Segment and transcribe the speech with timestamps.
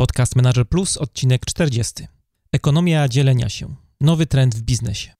[0.00, 2.06] Podcast Manager Plus, odcinek 40.
[2.52, 3.74] Ekonomia dzielenia się.
[4.00, 5.12] Nowy trend w biznesie.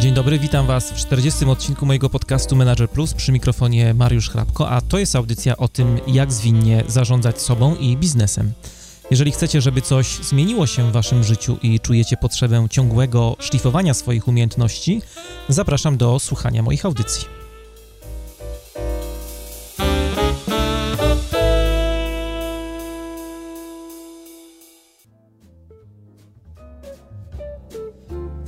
[0.00, 1.44] Dzień dobry, witam Was w 40.
[1.44, 6.00] odcinku mojego podcastu Manager Plus przy mikrofonie Mariusz Hrabko, a to jest audycja o tym,
[6.06, 8.52] jak zwinnie zarządzać sobą i biznesem.
[9.10, 14.28] Jeżeli chcecie, żeby coś zmieniło się w Waszym życiu i czujecie potrzebę ciągłego szlifowania swoich
[14.28, 15.02] umiejętności,
[15.48, 17.41] zapraszam do słuchania moich audycji.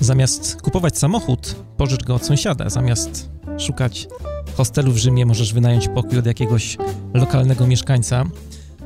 [0.05, 2.71] Zamiast kupować samochód, pożycz go od sąsiada.
[2.71, 4.09] Zamiast szukać
[4.57, 6.77] hostelu w Rzymie, możesz wynająć pokój od jakiegoś
[7.15, 8.25] lokalnego mieszkańca.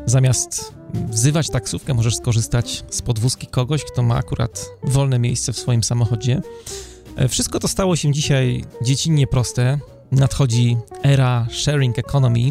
[0.07, 0.75] Zamiast
[1.11, 6.41] wzywać taksówkę, możesz skorzystać z podwózki kogoś, kto ma akurat wolne miejsce w swoim samochodzie.
[7.17, 9.79] E, wszystko to stało się dzisiaj dziecinnie proste.
[10.13, 12.51] Nadchodzi era sharing economy,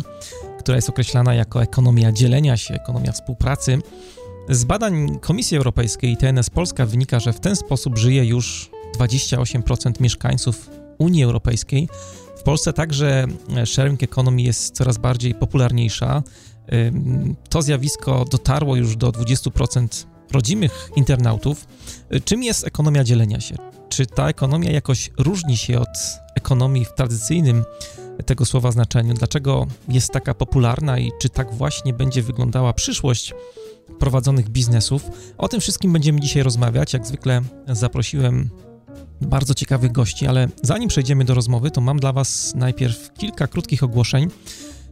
[0.60, 3.80] która jest określana jako ekonomia dzielenia się, ekonomia współpracy.
[4.50, 10.02] Z badań Komisji Europejskiej i TNS Polska wynika, że w ten sposób żyje już 28%
[10.02, 11.90] mieszkańców Unii Europejskiej.
[12.38, 13.26] W Polsce także
[13.66, 16.24] sharing economy jest coraz bardziej popularniejsza.
[17.50, 21.68] To zjawisko dotarło już do 20% rodzimych internautów.
[22.26, 23.56] Czym jest ekonomia dzielenia się?
[23.90, 25.98] Czy ta ekonomia jakoś różni się od
[26.36, 27.66] ekonomii w tradycyjnym
[28.26, 29.14] tego słowa znaczeniu?
[29.14, 33.34] Dlaczego jest taka popularna i czy tak właśnie będzie wyglądała przyszłość
[34.00, 35.04] prowadzonych biznesów.
[35.38, 36.94] O tym wszystkim będziemy dzisiaj rozmawiać.
[36.94, 38.50] Jak zwykle zaprosiłem
[39.22, 43.84] bardzo ciekawych gości, ale zanim przejdziemy do rozmowy, to mam dla Was najpierw kilka krótkich
[43.84, 44.30] ogłoszeń.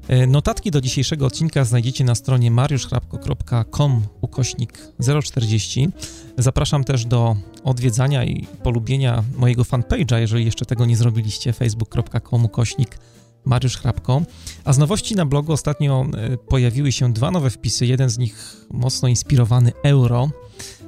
[0.07, 4.79] E, notatki do dzisiejszego odcinka znajdziecie na stronie mariuszchrapko.com ukośnik
[5.23, 5.89] 040.
[6.37, 12.97] Zapraszam też do odwiedzania i polubienia mojego fanpage'a, jeżeli jeszcze tego nie zrobiliście, facebook.com ukośnik
[13.45, 14.21] Mariusz Hrabko.
[14.63, 17.85] A z nowości na blogu ostatnio e, pojawiły się dwa nowe wpisy.
[17.85, 20.29] Jeden z nich mocno inspirowany euro,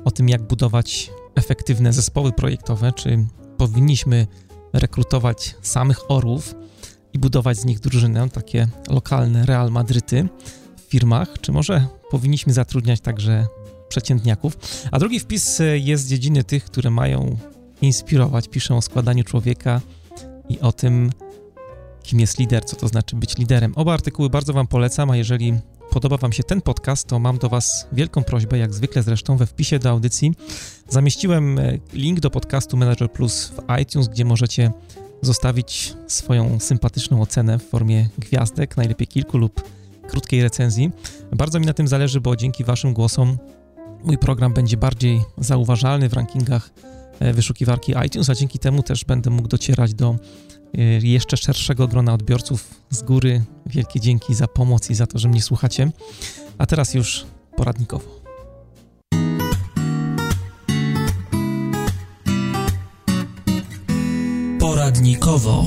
[0.05, 3.25] o tym jak budować efektywne zespoły projektowe, czy
[3.58, 4.28] powinniśmy
[4.73, 6.56] rekrutować samych orłów
[7.13, 10.28] i budować z nich drużynę, takie lokalne Real Madryty
[10.78, 13.47] w firmach, czy może powinniśmy zatrudniać także
[13.89, 14.57] przeciętniaków.
[14.91, 17.38] A drugi wpis e, jest z dziedziny tych, które mają
[17.81, 19.81] inspirować, piszę o składaniu człowieka
[20.50, 21.12] i o tym,
[22.07, 23.73] kim jest lider, co to znaczy być liderem.
[23.75, 25.53] Oba artykuły bardzo Wam polecam, a jeżeli
[25.90, 29.45] podoba Wam się ten podcast, to mam do Was wielką prośbę, jak zwykle zresztą we
[29.45, 30.34] wpisie do audycji
[30.90, 34.72] zamieściłem e, link do podcastu Manager Plus w iTunes, gdzie możecie
[35.22, 39.63] zostawić swoją sympatyczną ocenę w formie gwiazdek, najlepiej kilku lub
[40.07, 40.91] krótkiej recenzji.
[41.31, 43.38] Bardzo mi na tym zależy, bo dzięki Waszym głosom
[44.03, 46.69] mój program będzie bardziej zauważalny w rankingach
[47.19, 50.16] e, wyszukiwarki iTunes, a dzięki temu też będę mógł docierać do
[51.01, 53.44] jeszcze szerszego grona odbiorców z góry.
[53.66, 55.91] Wielkie dzięki za pomoc i za to, że mnie słuchacie.
[56.57, 58.22] A teraz już poradnikowo.
[64.59, 65.66] Poradnikowo.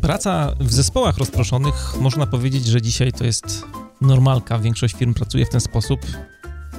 [0.00, 3.64] Praca w zespołach rozproszonych, można powiedzieć, że dzisiaj to jest
[4.00, 4.58] normalka.
[4.58, 6.00] Większość firm pracuje w ten sposób.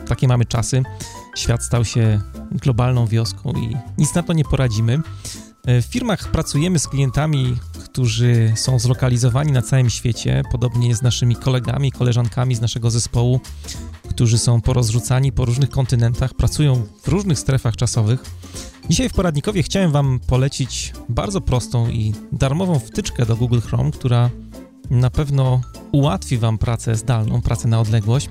[0.08, 0.84] Takie mamy czasy.
[1.36, 5.02] Świat stał się globalną wioską i nic na to nie poradzimy.
[5.66, 11.36] E, w firmach pracujemy z klientami, którzy są zlokalizowani na całym świecie, podobnie z naszymi
[11.36, 13.40] kolegami, koleżankami z naszego zespołu,
[14.10, 18.24] którzy są porozrzucani po różnych kontynentach, pracują w różnych strefach czasowych.
[18.90, 24.30] Dzisiaj w poradnikowie chciałem Wam polecić bardzo prostą i darmową wtyczkę do Google Chrome, która
[24.90, 28.30] na pewno ułatwi Wam pracę zdalną, pracę na odległość.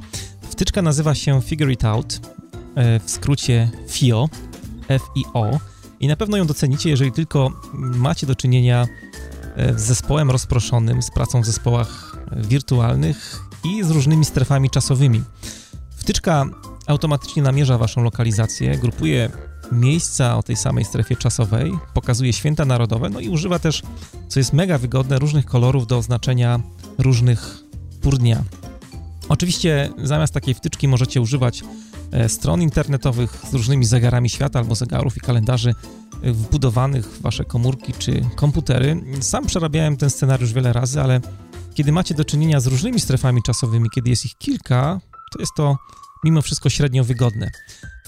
[0.51, 2.21] Wtyczka nazywa się Figure It Out.
[2.79, 4.29] E, w skrócie FIO,
[4.89, 5.59] F-I-O
[6.01, 8.87] i na pewno ją docenicie, jeżeli tylko macie do czynienia
[9.57, 15.23] e, z zespołem rozproszonym, z pracą w zespołach wirtualnych i z różnymi strefami czasowymi.
[15.91, 16.47] Wtyczka
[16.87, 19.31] automatycznie namierza waszą lokalizację, grupuje
[19.73, 23.83] miejsca o tej samej strefie czasowej, pokazuje święta narodowe, no i używa też,
[24.29, 26.61] co jest mega wygodne, różnych kolorów do oznaczenia
[26.99, 27.65] różnych
[28.01, 28.43] pór dnia.
[29.29, 31.63] Oczywiście zamiast takiej wtyczki możecie używać
[32.29, 35.75] stron internetowych z różnymi zegarami świata albo zegarów i kalendarzy
[36.23, 39.03] e, wbudowanych w wasze komórki czy komputery.
[39.21, 41.21] Sam przerabiałem ten scenariusz wiele razy, ale
[41.75, 45.01] kiedy macie do czynienia z różnymi strefami czasowymi, kiedy jest ich kilka,
[45.33, 45.77] to jest to
[46.25, 47.51] mimo wszystko średnio wygodne.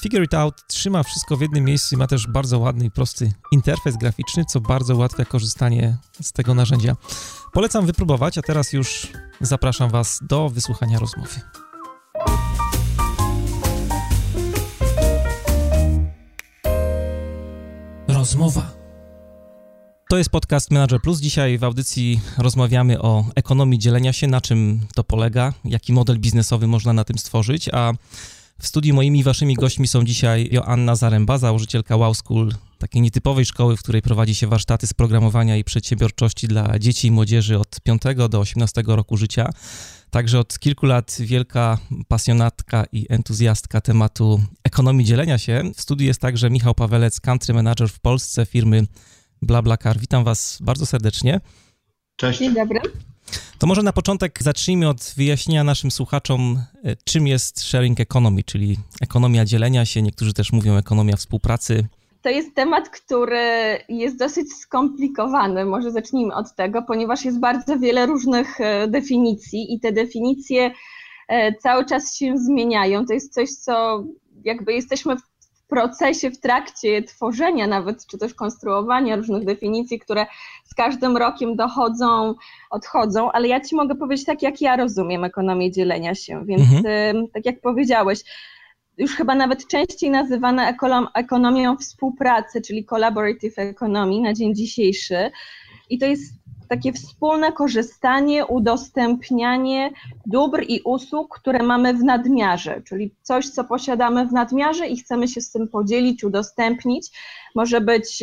[0.01, 3.33] Figure It Out trzyma wszystko w jednym miejscu i ma też bardzo ładny i prosty
[3.53, 6.97] interfejs graficzny, co bardzo ułatwia korzystanie z tego narzędzia.
[7.53, 9.09] Polecam wypróbować, a teraz już
[9.41, 11.41] zapraszam Was do wysłuchania rozmowy.
[18.21, 18.71] Rozmowa.
[20.09, 21.21] To jest podcast Manager Plus.
[21.21, 26.67] Dzisiaj w audycji rozmawiamy o ekonomii dzielenia się, na czym to polega, jaki model biznesowy
[26.67, 27.93] można na tym stworzyć, a
[28.61, 33.77] w studiu moimi waszymi gośćmi są dzisiaj Joanna Zaręba, założycielka Wow School, takiej nietypowej szkoły,
[33.77, 38.03] w której prowadzi się warsztaty z programowania i przedsiębiorczości dla dzieci i młodzieży od 5
[38.29, 39.51] do 18 roku życia.
[40.11, 41.79] Także od kilku lat wielka
[42.09, 45.63] pasjonatka i entuzjastka tematu ekonomii dzielenia się.
[45.75, 48.87] W studiu jest także Michał Pawelec, country manager w Polsce firmy
[49.43, 49.99] BlaBlaCar.
[49.99, 51.41] Witam Was bardzo serdecznie.
[52.17, 52.39] Cześć.
[52.39, 52.81] Dzień dobry.
[53.59, 58.79] To może na początek zacznijmy od wyjaśnienia naszym słuchaczom, e, czym jest sharing economy, czyli
[59.01, 61.87] ekonomia dzielenia się, niektórzy też mówią ekonomia współpracy.
[62.23, 65.65] To jest temat, który jest dosyć skomplikowany.
[65.65, 70.71] Może zacznijmy od tego, ponieważ jest bardzo wiele różnych e, definicji i te definicje
[71.29, 73.07] e, cały czas się zmieniają.
[73.07, 74.05] To jest coś, co
[74.45, 75.31] jakby jesteśmy w
[75.69, 80.27] procesie, w trakcie tworzenia nawet, czy też konstruowania różnych definicji, które
[80.65, 82.35] z każdym rokiem dochodzą,
[82.71, 87.29] odchodzą, ale ja Ci mogę powiedzieć tak, jak ja rozumiem ekonomię dzielenia się, więc mhm.
[87.29, 88.21] tak jak powiedziałeś,
[89.01, 90.73] już chyba nawet częściej nazywana
[91.15, 95.31] ekonomią współpracy, czyli collaborative economy na dzień dzisiejszy.
[95.91, 99.91] I to jest takie wspólne korzystanie, udostępnianie
[100.27, 105.29] dóbr i usług, które mamy w nadmiarze, czyli coś, co posiadamy w nadmiarze i chcemy
[105.29, 107.11] się z tym podzielić, udostępnić.
[107.55, 108.23] Może być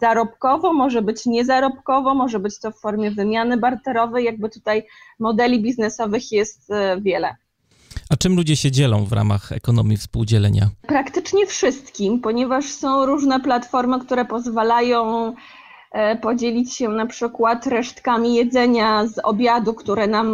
[0.00, 4.86] zarobkowo, może być niezarobkowo, może być to w formie wymiany barterowej, jakby tutaj
[5.18, 7.36] modeli biznesowych jest e, wiele.
[8.10, 10.68] A czym ludzie się dzielą w ramach ekonomii współdzielenia?
[10.82, 15.32] Praktycznie wszystkim, ponieważ są różne platformy, które pozwalają
[15.92, 20.32] e, podzielić się na przykład resztkami jedzenia z obiadu, które nam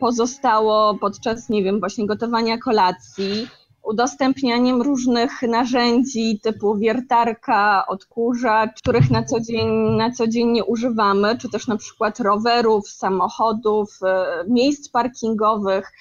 [0.00, 3.48] pozostało podczas, nie wiem, właśnie gotowania kolacji,
[3.88, 11.38] udostępnianiem różnych narzędzi typu wiertarka, odkurzacz, których na co dzień, na co dzień nie używamy,
[11.38, 15.92] czy też na przykład rowerów, samochodów, e, miejsc parkingowych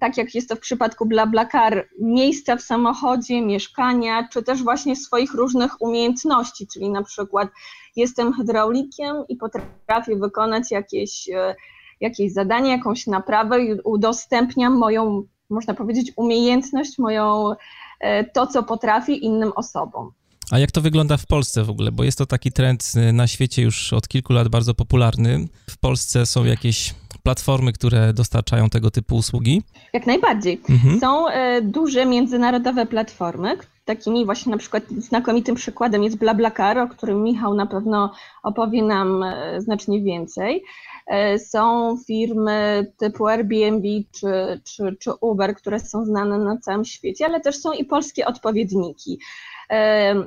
[0.00, 5.34] tak jak jest to w przypadku BlaBlaCar, miejsca w samochodzie, mieszkania, czy też właśnie swoich
[5.34, 7.48] różnych umiejętności, czyli na przykład
[7.96, 11.54] jestem hydraulikiem i potrafię wykonać jakieś, e,
[12.00, 17.54] jakieś zadanie, jakąś naprawę i udostępniam moją, można powiedzieć, umiejętność, moją,
[18.00, 20.12] e, to, co potrafię innym osobom.
[20.50, 21.92] A jak to wygląda w Polsce w ogóle?
[21.92, 25.48] Bo jest to taki trend e, na świecie już od kilku lat bardzo popularny.
[25.70, 29.62] W Polsce są jakieś platformy, które dostarczają tego typu usługi?
[29.92, 30.60] Jak najbardziej.
[30.70, 31.00] Mhm.
[31.00, 37.22] Są e, duże międzynarodowe platformy, takimi właśnie na przykład znakomitym przykładem jest BlaBlaCar, o którym
[37.22, 38.12] Michał na pewno
[38.42, 40.62] opowie nam e, znacznie więcej.
[41.06, 47.26] E, są firmy typu Airbnb czy, czy, czy Uber, które są znane na całym świecie,
[47.26, 49.18] ale też są i polskie odpowiedniki.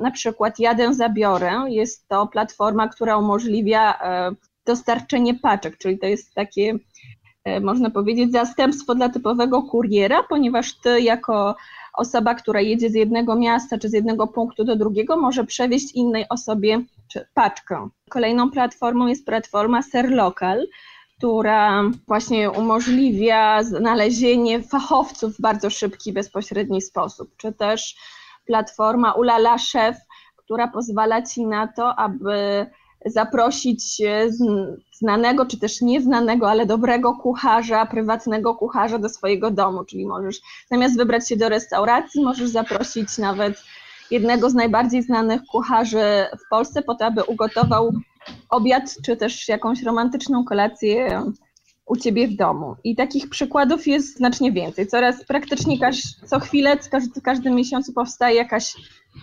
[0.01, 3.99] Na przykład Jadę Zabiorę jest to platforma, która umożliwia
[4.65, 6.75] dostarczenie paczek, czyli to jest takie,
[7.43, 11.55] e, można powiedzieć, zastępstwo dla typowego kuriera, ponieważ ty jako
[11.93, 16.25] osoba, która jedzie z jednego miasta czy z jednego punktu do drugiego, może przewieźć innej
[16.29, 16.81] osobie
[17.33, 17.89] paczkę.
[18.09, 20.67] Kolejną platformą jest platforma Serlocal,
[21.17, 27.95] która właśnie umożliwia znalezienie fachowców w bardzo szybki, bezpośredni sposób, czy też
[28.45, 29.97] platforma Ulala Chef,
[30.35, 32.65] która pozwala ci na to, aby
[33.05, 34.01] zaprosić
[34.93, 40.97] znanego czy też nieznanego, ale dobrego kucharza, prywatnego kucharza do swojego domu, czyli możesz zamiast
[40.97, 43.63] wybrać się do restauracji, możesz zaprosić nawet
[44.11, 47.93] jednego z najbardziej znanych kucharzy w Polsce po to, aby ugotował
[48.49, 51.23] obiad czy też jakąś romantyczną kolację
[51.85, 52.75] u ciebie w domu.
[52.83, 54.87] I takich przykładów jest znacznie więcej.
[54.87, 58.75] Coraz praktycznie każ, co chwilę, każdy, każdym miesiącu powstaje jakaś,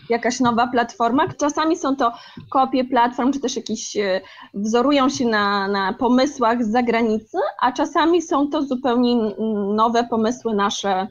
[0.09, 1.29] jakaś nowa platforma.
[1.29, 2.13] Czasami są to
[2.51, 4.21] kopie platform, czy też jakieś e,
[4.55, 9.17] wzorują się na, na pomysłach z zagranicy, a czasami są to zupełnie
[9.75, 11.07] nowe pomysły nasze,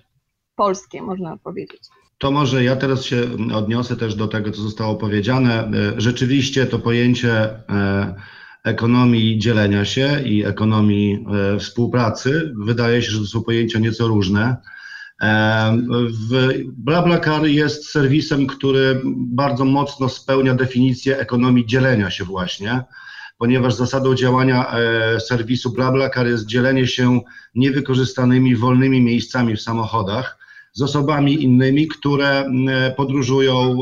[0.56, 1.82] polskie, można powiedzieć.
[2.18, 3.18] To może ja teraz się
[3.56, 5.64] odniosę też do tego, co zostało powiedziane.
[5.64, 7.32] E, rzeczywiście to pojęcie
[7.70, 8.16] e,
[8.70, 12.54] ekonomii dzielenia się i ekonomii e, współpracy.
[12.58, 14.56] Wydaje się, że to są pojęcia nieco różne.
[15.22, 15.78] E,
[16.68, 22.84] BlaBlaCar jest serwisem, który bardzo mocno spełnia definicję ekonomii dzielenia się właśnie,
[23.38, 27.22] ponieważ zasadą działania e, serwisu BlaBlaCar jest dzielenie się
[27.56, 30.40] niewykorzystanymi wolnymi miejscami w samochodach
[30.74, 32.52] z osobami innymi, które
[32.98, 33.78] podróżują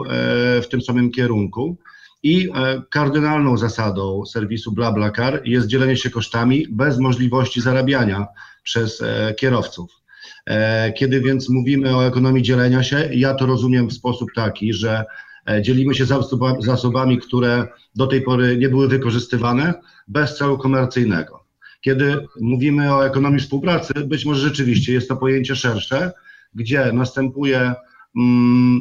[0.62, 1.78] w tym samym kierunku.
[2.24, 8.28] I e, kardynalną zasadą serwisu BlaBlaCar jest dzielenie się kosztami bez możliwości zarabiania
[8.64, 9.92] przez e, kierowców.
[10.46, 15.06] E, kiedy więc mówimy o ekonomii dzielenia się, ja to rozumiem w sposób taki, że
[15.62, 16.06] dzielimy się
[16.60, 19.74] zasobami, które do tej pory nie były wykorzystywane
[20.08, 21.44] bez celu komercyjnego.
[21.82, 26.12] Kiedy mówimy o ekonomii współpracy, być może rzeczywiście jest to pojęcie szersze,
[26.56, 27.74] gdzie następuje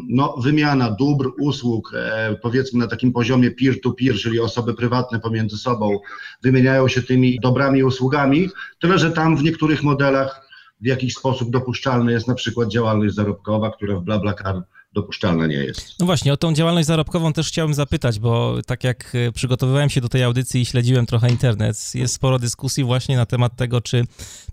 [0.08, 5.58] no, wymiana dóbr, usług, e, powiedzmy na takim poziomie peer-to-peer, -peer, czyli osoby prywatne pomiędzy
[5.58, 5.98] sobą
[6.42, 8.48] wymieniają się tymi dobrami i usługami,
[8.80, 10.48] tyle że tam w niektórych modelach
[10.80, 14.62] w jakiś sposób dopuszczalny jest na przykład działalność zarobkowa, która w BlaBlaCar
[14.92, 15.94] dopuszczalne nie jest.
[16.00, 20.00] No właśnie, o tą działalność zarobkową też chciałem zapytać, bo tak jak e, przygotowywałem się
[20.00, 24.04] do tej audycji i śledziłem trochę internet, jest sporo dyskusji właśnie na temat tego, czy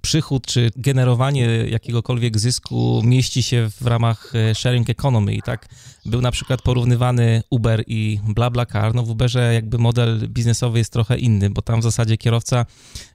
[0.01, 5.33] przychód, czy generowanie jakiegokolwiek zysku mieści się w ramach e, sharing economy.
[5.33, 5.67] I tak
[6.05, 8.95] był na przykład porównywany Uber i BlaBlaCar.
[8.95, 12.65] No w Uberze jakby model biznesowy jest trochę inny, bo tam w zasadzie kierowca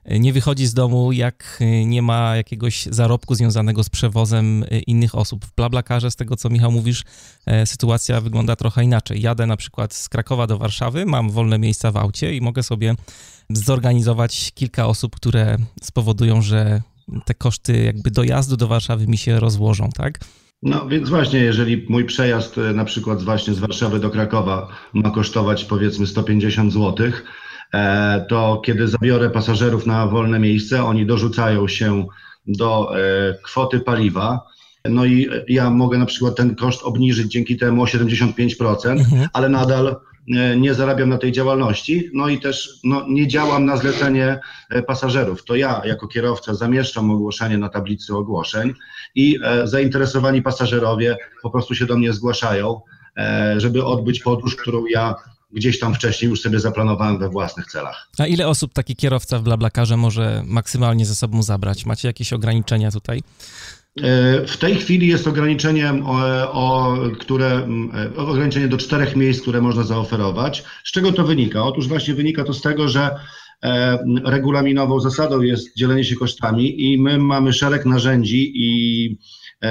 [0.09, 5.45] nie wychodzi z domu, jak nie ma jakiegoś zarobku związanego z przewozem innych osób.
[5.45, 7.03] W BlaBlaCarze, z tego co Michał mówisz,
[7.49, 9.21] E, sytuacja wygląda trochę inaczej.
[9.21, 12.95] Jadę na przykład z Krakowa do Warszawy, mam wolne miejsca w aucie i mogę sobie
[13.49, 16.81] zorganizować kilka osób, które spowodują, że
[17.25, 20.19] te koszty jakby dojazdu do Warszawy mi się rozłożą, tak?
[20.63, 25.11] No więc właśnie, jeżeli mój przejazd e, na przykład właśnie z Warszawy do Krakowa ma
[25.11, 27.11] kosztować powiedzmy 150 zł, e,
[28.29, 32.05] to kiedy zabiorę pasażerów na wolne miejsce, oni dorzucają się
[32.47, 32.91] do
[33.43, 34.49] kwoty paliwa,
[34.85, 39.27] no i ja mogę na przykład ten koszt obniżyć dzięki temu o 75%, mhm.
[39.33, 39.95] ale nadal
[40.35, 44.81] e, nie zarabiam na tej działalności, no i też no, nie działam na zlecenie e,
[44.83, 45.45] pasażerów.
[45.45, 48.73] To ja jako kierowca zamieszczam ogłoszenie na tablicy ogłoszeń
[49.15, 52.81] i e, zainteresowani pasażerowie po prostu się do mnie zgłaszają,
[53.17, 55.15] e, żeby odbyć podróż, którą ja
[55.51, 58.09] gdzieś tam wcześniej już sobie zaplanowałem we własnych celach.
[58.17, 61.85] A ile osób taki kierowca w BlaBlaCarze może maksymalnie ze sobą zabrać?
[61.85, 63.21] Macie jakieś ograniczenia tutaj?
[63.97, 67.67] E, w tej chwili jest ograniczenie, o, o, które,
[68.15, 70.63] e, ograniczenie do czterech miejsc, które można zaoferować.
[70.83, 71.63] Z czego to wynika?
[71.63, 73.15] Otóż właśnie wynika to z tego, że
[73.63, 79.17] e, regulaminową zasadą jest dzielenie się kosztami i my mamy szereg narzędzi i,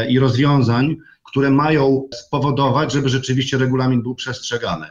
[0.08, 4.86] i rozwiązań, które mają spowodować, żeby rzeczywiście regulamin był przestrzegany.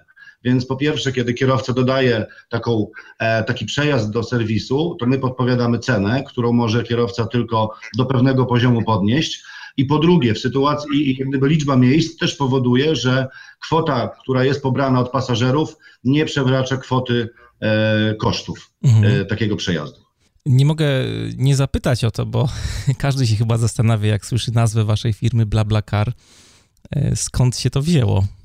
[0.48, 2.88] Więc po pierwsze, kiedy kierowca dodaje taką,
[3.20, 8.46] e, taki przejazd do serwisu, to my podpowiadamy cenę, którą może kierowca tylko do pewnego
[8.46, 9.44] poziomu podnieść.
[9.78, 13.28] I po drugie, w sytuacji, jak gdyby liczba miejsc też powoduje, że
[13.62, 17.30] kwota, która jest pobrana od pasażerów, nie przekracza kwoty
[17.62, 19.22] e, kosztów mhm.
[19.22, 20.00] e, takiego przejazdu.
[20.46, 20.88] Nie mogę
[21.38, 22.50] nie zapytać o to, bo
[22.98, 26.14] każdy się chyba zastanawia, jak słyszy nazwę waszej firmy BlaBlaCar,
[26.92, 28.37] e, skąd się to wzięło.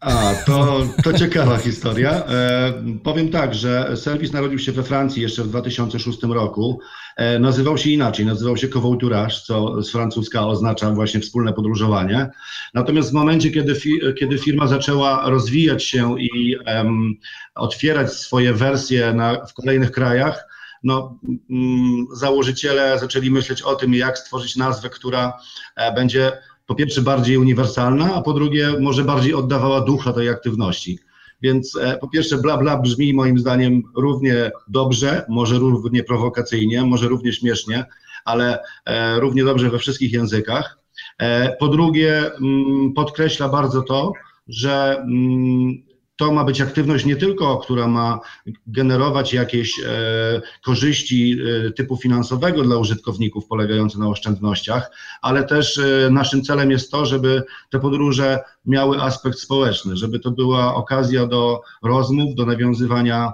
[0.00, 2.10] A, to, to ciekawa historia.
[2.10, 2.72] E,
[3.04, 6.80] powiem tak, że serwis narodził się we Francji jeszcze w 2006 roku.
[7.16, 12.30] E, nazywał się inaczej, nazywał się Covoiturage, co z francuska oznacza właśnie wspólne podróżowanie.
[12.74, 17.14] Natomiast w momencie, kiedy, fi, kiedy firma zaczęła rozwijać się i um,
[17.54, 20.44] otwierać swoje wersje na, w kolejnych krajach,
[20.82, 21.18] no,
[21.50, 25.38] mm, założyciele zaczęli myśleć o tym, jak stworzyć nazwę, która
[25.76, 26.32] e, będzie
[26.70, 30.98] po pierwsze bardziej uniwersalna, a po drugie może bardziej oddawała ducha tej aktywności.
[31.42, 37.08] Więc e, po pierwsze bla bla brzmi moim zdaniem równie dobrze, może równie prowokacyjnie, może
[37.08, 37.84] równie śmiesznie,
[38.24, 40.78] ale e, równie dobrze we wszystkich językach.
[41.18, 44.12] E, po drugie mm, podkreśla bardzo to,
[44.48, 45.82] że mm,
[46.20, 48.20] to ma być aktywność nie tylko, która ma
[48.66, 49.86] generować jakieś e,
[50.64, 54.90] korzyści e, typu finansowego dla użytkowników polegające na oszczędnościach,
[55.22, 60.30] ale też e, naszym celem jest to, żeby te podróże miały aspekt społeczny, żeby to
[60.30, 63.32] była okazja do rozmów, do nawiązywania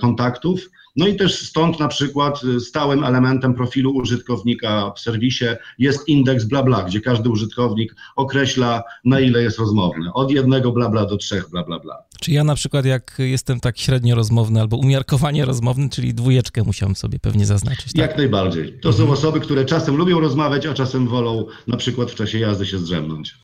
[0.00, 0.60] kontaktów
[0.96, 5.44] no i też stąd na przykład y, stałym elementem profilu użytkownika w serwisie
[5.78, 10.12] jest indeks bla bla, gdzie każdy użytkownik określa na ile jest rozmowny.
[10.14, 12.02] Od jednego bla bla do trzech bla bla bla.
[12.20, 16.96] Czy ja na przykład jak jestem tak średnio rozmowny albo umiarkowanie rozmowny, czyli dwójeczkę musiałem
[16.96, 17.92] sobie pewnie zaznaczyć.
[17.92, 18.02] Tak?
[18.02, 18.78] Jak najbardziej.
[18.82, 18.94] To mhm.
[19.06, 22.78] są osoby, które czasem lubią rozmawiać, a czasem wolą na przykład w czasie jazdy się
[22.78, 23.34] zdrzemnąć.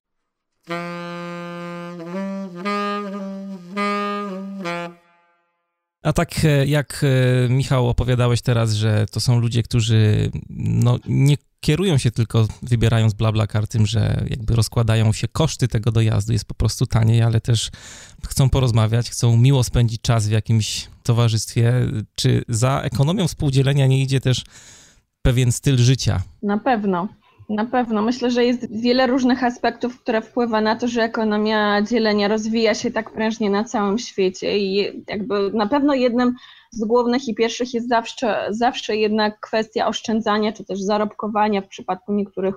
[6.02, 11.36] A tak e, jak e, Michał opowiadałeś teraz, że to są ludzie, którzy no, nie
[11.60, 16.54] kierują się tylko wybierając BlaBlaCar tym, że jakby rozkładają się koszty tego dojazdu, jest po
[16.54, 17.70] prostu taniej, ale też
[18.28, 21.72] chcą porozmawiać, chcą miło spędzić czas w jakimś towarzystwie.
[22.14, 24.44] Czy za ekonomią współdzielenia nie idzie też
[25.22, 26.22] pewien styl życia?
[26.42, 27.08] Na pewno.
[27.50, 28.02] Na pewno.
[28.02, 32.90] Myślę, że jest wiele różnych aspektów, które wpływa na to, że ekonomia dzielenia rozwija się
[32.90, 36.34] tak prężnie na całym świecie i jakby na pewno jednym
[36.70, 42.12] z głównych i pierwszych jest zawsze, zawsze jednak kwestia oszczędzania czy też zarobkowania w przypadku
[42.12, 42.54] niektórych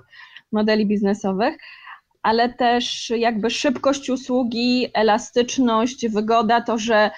[0.51, 1.57] modeli biznesowych.
[2.23, 7.11] ale też jakby szybkość usługi, elastyczność, wygoda, to, że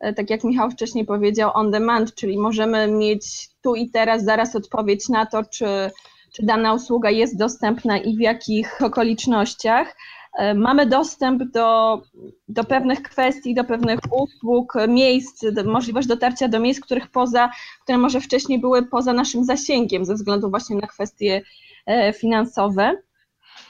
[0.00, 4.56] e, tak jak Michał wcześniej powiedział, on demand, czyli możemy mieć tu i teraz zaraz
[4.56, 5.90] odpowiedź na to, czy,
[6.32, 9.96] czy dana usługa jest dostępna i w jakich okolicznościach.
[10.38, 12.02] E, mamy dostęp do,
[12.48, 17.50] do pewnych kwestii, do pewnych usług, miejsc, możliwość dotarcia do miejsc, których poza,
[17.82, 21.42] które może wcześniej były poza naszym zasięgiem ze względu właśnie na kwestie
[21.86, 22.96] e, finansowe.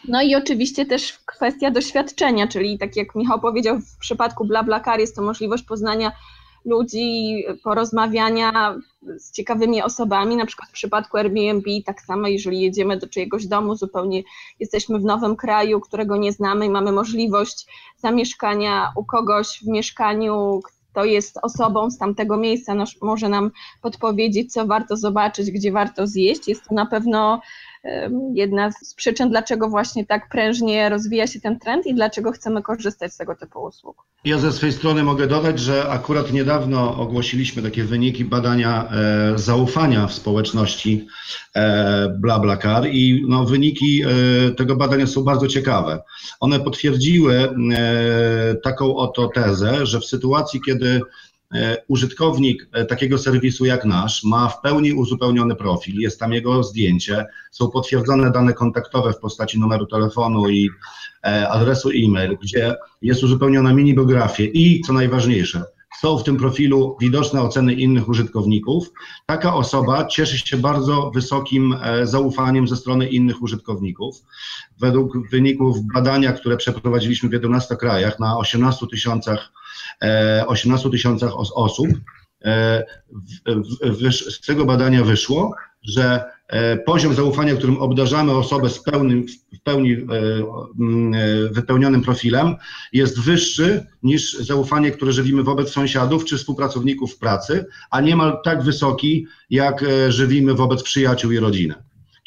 [0.09, 5.17] No i oczywiście też kwestia doświadczenia, czyli tak jak Michał powiedział, w przypadku BlaBlaCar jest
[5.17, 6.13] to możliwość poznania
[6.65, 8.77] ludzi, porozmawiania
[9.19, 13.75] z ciekawymi osobami, na przykład w przypadku Airbnb, tak samo jeżeli jedziemy do czyjegoś domu,
[13.75, 14.23] zupełnie
[14.61, 17.67] jesteśmy w nowym kraju, którego nie znamy i mamy możliwość
[17.99, 23.51] zamieszkania u kogoś w mieszkaniu, kto jest osobą z tamtego miejsca, no, może nam
[23.83, 26.49] podpowiedzieć, co warto zobaczyć, gdzie warto zjeść.
[26.49, 27.41] Jest to na pewno
[28.35, 33.13] jedna z przyczyn, dlaczego właśnie tak prężnie rozwija się ten trend i dlaczego chcemy korzystać
[33.13, 34.07] z tego typu usług.
[34.25, 40.07] Ja ze swojej strony mogę dodać, że akurat niedawno ogłosiliśmy takie wyniki badania e, zaufania
[40.07, 41.07] w społeczności
[41.55, 46.03] e, BlaBlaCar i no, wyniki e, tego badania są bardzo ciekawe.
[46.41, 51.01] One potwierdziły e, taką oto tezę, że w sytuacji, kiedy
[51.89, 57.27] użytkownik e, takiego serwisu jak nasz ma w pełni uzupełniony profil, jest tam jego zdjęcie,
[57.51, 60.71] są potwierdzone dane kontaktowe w postaci numeru telefonu i
[61.25, 65.65] e, adresu e-mail, gdzie jest uzupełniona mini biografia i co najważniejsze,
[65.99, 68.91] są w tym profilu widoczne oceny innych użytkowników,
[69.27, 74.17] taka osoba cieszy się bardzo wysokim zaufaniem ze strony innych użytkowników.
[74.81, 79.53] Według wyników badania, które przeprowadziliśmy w 11 krajach na 18 tysiącach
[80.47, 81.89] 18 tysiącach osób.
[82.45, 82.85] E,
[84.11, 86.40] z tego badania wyszło, że e,
[86.87, 89.99] poziom zaufania, którym obdarzamy osobę z pełnym, w pełni e,
[91.51, 92.57] wypełnionym profilem,
[92.93, 99.27] jest wyższy niż zaufanie, które żywimy wobec sąsiadów czy współpracowników pracy, a niemal tak wysoki,
[99.51, 101.75] jak żywimy wobec przyjaciół i rodziny.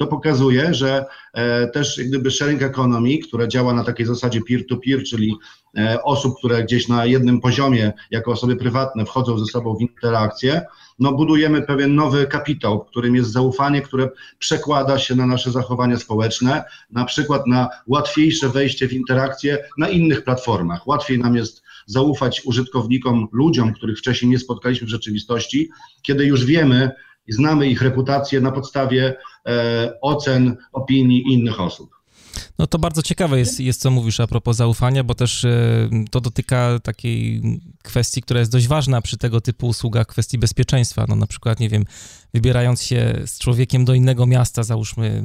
[0.03, 4.99] To pokazuje, że e, też jak gdyby sharing economy, która działa na takiej zasadzie peer-to-peer,
[4.99, 5.35] -peer, czyli
[5.77, 10.61] e, osób, które gdzieś na jednym poziomie, jako osoby prywatne, wchodzą ze sobą w interakcję,
[10.99, 16.63] no budujemy pewien nowy kapitał, którym jest zaufanie, które przekłada się na nasze zachowania społeczne,
[16.91, 20.87] na przykład na łatwiejsze wejście w interakcję na innych platformach.
[20.87, 25.69] Łatwiej nam jest zaufać użytkownikom, ludziom, których wcześniej nie spotkaliśmy w rzeczywistości,
[26.01, 26.91] kiedy już wiemy,
[27.27, 29.15] i znamy ich reputację na podstawie
[29.47, 32.03] e, ocen, opinii innych osób.
[32.59, 36.21] No to bardzo ciekawe jest, jest, co mówisz a propos zaufania, bo też e, to
[36.21, 37.41] dotyka takiej
[37.83, 41.05] kwestii, która jest dość ważna przy tego typu usługach, kwestii bezpieczeństwa.
[41.07, 41.85] No na przykład, nie wiem,
[42.33, 45.23] wybierając się z człowiekiem do innego miasta, załóżmy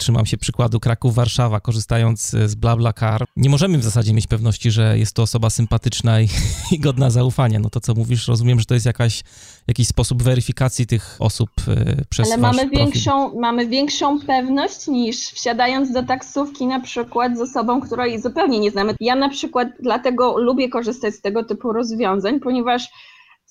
[0.00, 5.14] trzymam się przykładu Kraków-Warszawa, korzystając z BlaBlaCar, nie możemy w zasadzie mieć pewności, że jest
[5.14, 6.28] to osoba sympatyczna i,
[6.72, 7.58] i, godna zaufania.
[7.58, 9.22] No to, co mówisz, rozumiem, że to jest jakaś,
[9.68, 15.92] jakiś sposób weryfikacji tych osób y, przez Ale mamy większą, mamy większą pewność niż wsiadając
[15.92, 18.94] do taksówki na przykład z osobą, której zupełnie nie znamy.
[19.00, 22.88] Ja na przykład dlatego lubię korzystać z tego typu rozwiązań, ponieważ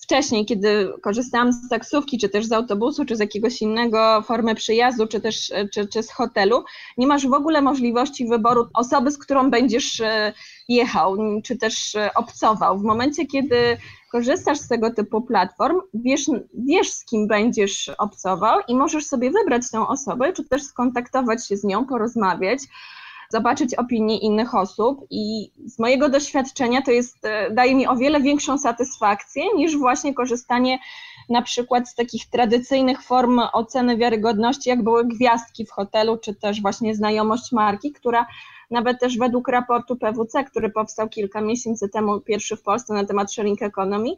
[0.10, 5.08] wcześniej, kiedy korzystałam z taksówki, czy też z autobusu, czy z jakiegoś innego formy przyjazdu,
[5.08, 6.63] czy też czy, czy z hotelu,
[6.98, 10.34] nie masz w ogóle możliwości wyboru osoby, z którą będziesz e,
[10.67, 12.80] jechał, czy też e, obcował.
[12.80, 13.78] W momencie, kiedy
[14.12, 19.72] korzystasz z tego typu platform, wiesz, wiesz z kim będziesz obcował i możesz sobie wybrać
[19.72, 22.60] tę osobę, czy też skontaktować się z nią, porozmawiać,
[23.29, 28.21] zobaczyć opinie innych osób i z mojego doświadczenia to jest, e, daje mi o wiele
[28.21, 30.79] większą satysfakcję niż właśnie korzystanie
[31.29, 36.61] na przykład z takich tradycyjnych form oceny wiarygodności, jak były gwiazdki w hotelu, czy też
[36.61, 38.25] właśnie znajomość marki, która
[38.71, 43.33] nawet też według raportu PWC, który powstał kilka miesięcy temu, pierwszy w Polsce na temat
[43.33, 44.09] sharing economy,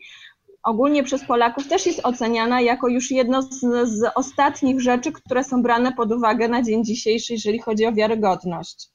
[0.64, 5.64] ogólnie przez Polaków też jest oceniana jako już jedno z, z ostatnich rzeczy, które są
[5.64, 8.90] brane pod uwagę na dzień dzisiejszy, jeżeli chodzi o wiarygodność.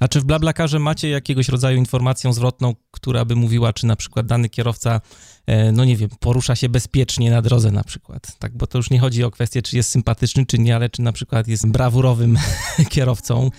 [0.00, 4.26] A czy w BlaBlaCarze macie jakiegoś rodzaju informację zwrotną, która by mówiła, czy na przykład
[4.26, 5.00] dany kierowca,
[5.46, 8.56] e, no nie wiem, porusza się bezpiecznie na drodze na przykład, tak?
[8.56, 11.12] Bo to już nie chodzi o kwestię, czy jest sympatyczny, czy nie, ale czy na
[11.12, 12.38] przykład jest brawurowym
[12.90, 13.50] kierowcą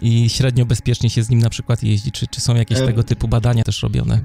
[0.00, 3.02] i średnio bezpiecznie się z nim na przykład jeździ, czy, czy są jakieś e, tego
[3.02, 4.20] typu badania też robione?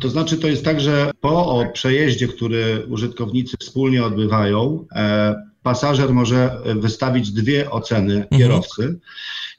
[0.00, 5.34] To znaczy, to jest tak, że po przejeździe, który użytkownicy wspólnie odbywają, e,
[5.66, 8.40] pasażer może wystawić dwie oceny mhm.
[8.40, 8.98] kierowcy.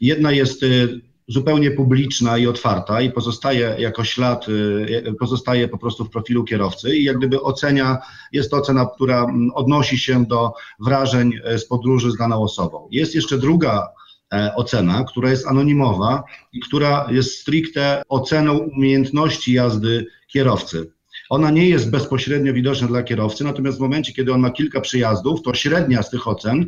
[0.02, 6.06] Jedna jest y, zupełnie publiczna i otwarta i pozostaje jako ślad, y, pozostaje po prostu
[6.06, 7.98] w profilu kierowcy i jak gdyby ocenia,
[8.32, 12.88] jest to ocena, która odnosi się do wrażeń z podróży z daną osobą.
[12.91, 13.88] Jest jeszcze druga
[14.34, 20.97] e, ocena, która jest anonimowa i która jest stricte oceną umiejętności jazdy kierowcy.
[21.30, 25.42] Ona nie jest bezpośrednio widoczna dla kierowcy, natomiast w momencie, kiedy on ma kilka przyjazdów,
[25.42, 26.66] to średnia z tych ocen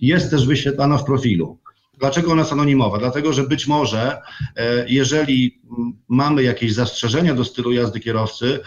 [0.00, 1.58] jest też wyświetlana w profilu.
[1.98, 2.98] Dlaczego ona jest anonimowa?
[2.98, 4.18] Dlatego, że być może,
[4.56, 5.60] e, jeżeli
[6.08, 8.60] mamy jakieś zastrzeżenia do stylu jazdy kierowcy,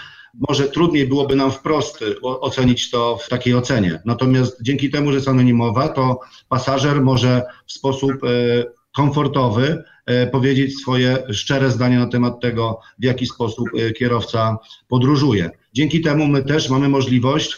[0.50, 4.02] może trudniej byłoby nam wprost ocenić to w takiej ocenie.
[4.06, 10.82] Natomiast dzięki temu, że jest anonimowa, to pasażer może w sposób e, komfortowy e, powiedzieć
[10.82, 14.58] swoje szczere zdanie na temat tego, w jaki sposób kierowca
[14.88, 15.50] podróżuje.
[15.74, 17.58] Dzięki temu my też mamy możliwość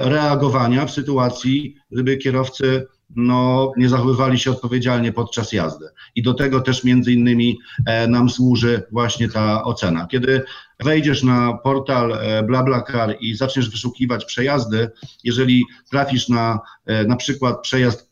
[0.00, 5.88] reagowania w sytuacji, gdyby kierowcy no, nie zachowywali się odpowiedzialnie podczas jazdy.
[6.14, 10.06] I do tego też między innymi e, nam służy właśnie ta ocena.
[10.06, 10.42] Kiedy
[10.80, 14.90] wejdziesz na portal e, BlaBlaCar i zaczniesz wyszukiwać przejazdy,
[15.24, 18.09] jeżeli trafisz na e, na przykład przejazd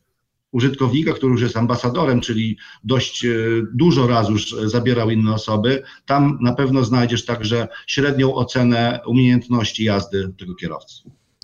[0.52, 3.26] użytkownika, który już jest ambasadorem, czyli dość
[3.74, 10.32] dużo razy już zabierał inne osoby, tam na pewno znajdziesz także średnią ocenę umiejętności jazdy
[10.38, 11.02] tego kierowcy.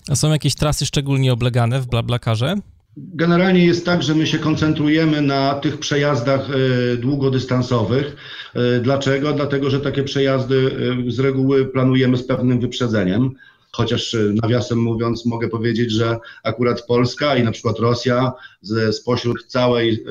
[0.08, 2.56] A są jakieś trasy szczególnie oblegane w BlaBlaCarze?
[2.96, 8.16] Generalnie jest tak, że my się koncentrujemy na tych przejazdach e, długodystansowych.
[8.54, 9.32] E, dlaczego?
[9.32, 10.70] Dlatego, że takie przejazdy
[11.08, 13.34] e, z reguły planujemy z pewnym wyprzedzeniem.
[13.74, 20.04] Chociaż nawiasem mówiąc, mogę powiedzieć, że akurat Polska i na przykład Rosja z, spośród całej,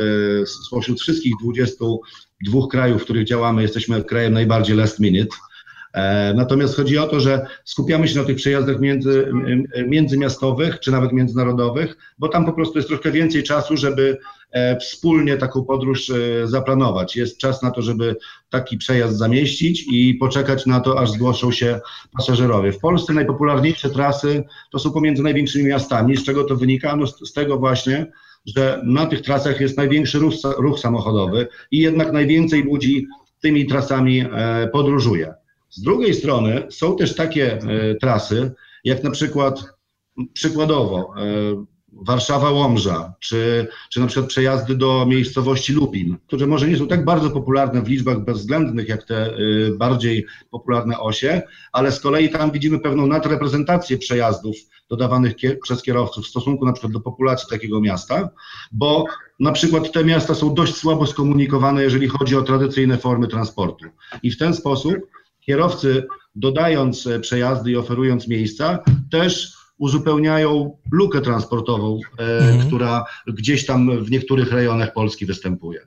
[0.66, 5.36] spośród wszystkich 22 krajów, w których działamy, jesteśmy krajem najbardziej last minute
[6.36, 9.32] natomiast chodzi o to, że skupiamy się na tych przejazdach między,
[9.88, 14.18] międzymiastowych czy nawet międzynarodowych, bo tam po prostu jest troszkę więcej czasu, żeby
[14.52, 17.16] e, wspólnie taką podróż e, zaplanować.
[17.16, 18.16] Jest czas na to, żeby
[18.50, 21.80] taki przejazd zamieścić i poczekać na to, aż zgłoszą się
[22.18, 22.72] pasażerowie.
[22.72, 26.18] W Polsce najpopularniejsze trasy to są pomiędzy największymi miastami.
[26.18, 26.96] Z czego to wynika?
[26.96, 28.12] No z, z tego właśnie,
[28.46, 33.08] że na tych trasach jest największy ruch, ruch samochodowy i jednak najwięcej ludzi
[33.42, 34.26] tymi trasami
[34.72, 35.34] podróżuje.
[35.74, 38.52] Z drugiej strony są też takie e, trasy,
[38.84, 39.64] jak na przykład
[40.34, 41.66] przykładowo e,
[42.08, 47.30] Warszawa-Łomża, czy, czy na przykład przejazdy do miejscowości Lupin, które może nie są tak bardzo
[47.30, 52.80] popularne w liczbach bezwzględnych jak te y, bardziej popularne osie, ale z kolei tam widzimy
[52.80, 54.56] pewną nadreprezentację przejazdów
[54.90, 58.30] dodawanych kier przez kierowców w stosunku na przykład do populacji takiego miasta,
[58.72, 59.06] bo
[59.40, 63.86] na przykład te miasta są dość słabo skomunikowane, jeżeli chodzi o tradycyjne formy transportu.
[64.24, 64.94] I w ten sposób
[65.46, 68.80] kierowcy dodając e, przejazdy i oferując miejsca,
[69.12, 72.68] też uzupełniają lukę transportową, e, mhm.
[72.68, 75.80] która gdzieś tam w niektórych rejonach Polski występuje.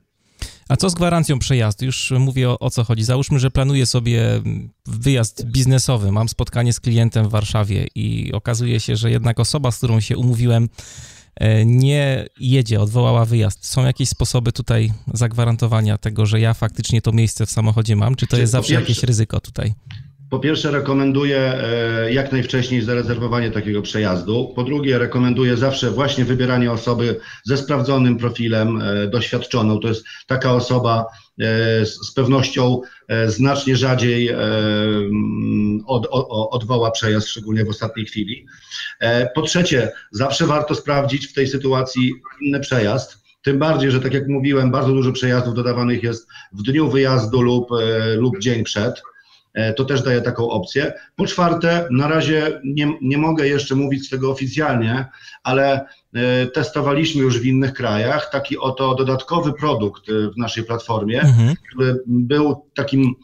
[0.69, 1.85] A co z gwarancją przejazdu?
[1.85, 3.03] Już mówię o, o, co chodzi.
[3.03, 4.41] Załóżmy, że planuję sobie
[4.85, 9.77] wyjazd biznesowy, mam spotkanie z klientem w Warszawie i okazuje się, że jednak osoba, z
[9.77, 10.69] którą się umówiłem,
[11.65, 13.65] nie jedzie, odwołała wyjazd.
[13.65, 18.15] Są jakieś sposoby tutaj zagwarantowania tego, że ja faktycznie to miejsce w samochodzie mam?
[18.15, 19.73] Czy to jest zawsze jakieś ryzyko tutaj?
[20.29, 24.53] Po pierwsze, rekomenduję e, jak najwcześniej zarezerwowanie takiego przejazdu.
[24.55, 29.79] Po drugie, rekomenduję zawsze właśnie wybieranie osoby ze sprawdzonym profilem, e, doświadczoną.
[29.79, 31.05] To jest taka osoba
[31.83, 32.81] z pewnością
[33.27, 34.29] znacznie rzadziej
[35.85, 36.07] od,
[36.51, 38.45] odwoła przejazd, szczególnie w ostatniej chwili.
[39.35, 43.17] Po trzecie, zawsze warto sprawdzić w tej sytuacji inny przejazd.
[43.41, 47.69] Tym bardziej, że tak jak mówiłem, bardzo dużo przejazdów dodawanych jest w dniu wyjazdu lub,
[48.17, 49.01] lub dzień przed.
[49.57, 50.93] E, to też daje taką opcję.
[51.15, 55.05] Po czwarte, na razie nie, nie mogę jeszcze mówić z tego oficjalnie,
[55.43, 61.21] ale e, testowaliśmy już w innych krajach taki oto dodatkowy produkt e, w naszej platformie,
[61.21, 61.55] mhm.
[61.69, 63.15] który był takim,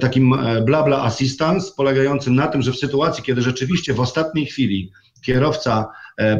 [0.00, 0.34] takim
[0.66, 5.88] blabla assistance, polegającym na tym, że w sytuacji, kiedy rzeczywiście w ostatniej chwili kierowca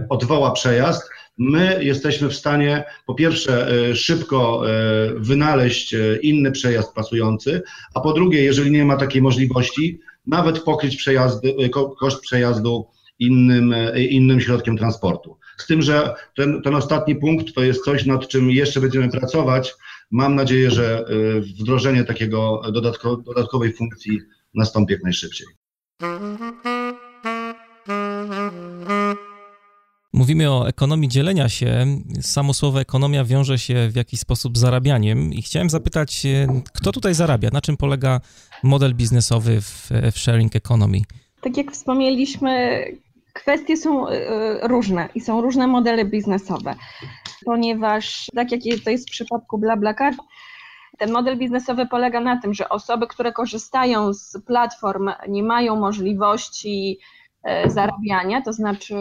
[0.09, 6.95] odwoła przejazd, my jesteśmy w stanie po pierwsze e, szybko e, wynaleźć e, inny przejazd
[6.95, 7.63] pasujący,
[7.95, 11.55] a po drugie, jeżeli nie ma takiej możliwości, nawet pokryć przejazdy,
[12.01, 12.87] koszt przejazdu
[13.19, 15.39] innym, innym środkiem transportu.
[15.57, 19.75] Z tym, że ten, ten ostatni punkt to jest coś, nad czym jeszcze będziemy pracować.
[20.11, 21.05] Mam nadzieję, że
[21.61, 24.21] wdrożenie takiego dodatko, dodatkowej funkcji
[24.55, 25.47] nastąpi jak najszybciej.
[30.15, 31.87] Mówimy o ekonomii dzielenia się.
[32.21, 36.93] Samo słowo ekonomia wiąże się w jakiś sposób z zarabianiem i chciałem zapytać, e, kto
[36.93, 37.51] tutaj zarabia?
[37.53, 38.21] Na czym polega
[38.63, 40.99] model biznesowy w, w sharing economy?
[41.41, 42.85] Tak jak wspomnieliśmy,
[43.33, 46.75] kwestie są e, różne i są różne modele biznesowe,
[47.45, 50.15] ponieważ tak jak to jest w przypadku BlaBlaCar,
[50.99, 56.99] ten model biznesowy polega na tym, że osoby, które korzystają z platform, nie mają możliwości
[57.67, 58.95] zarabiania, to znaczy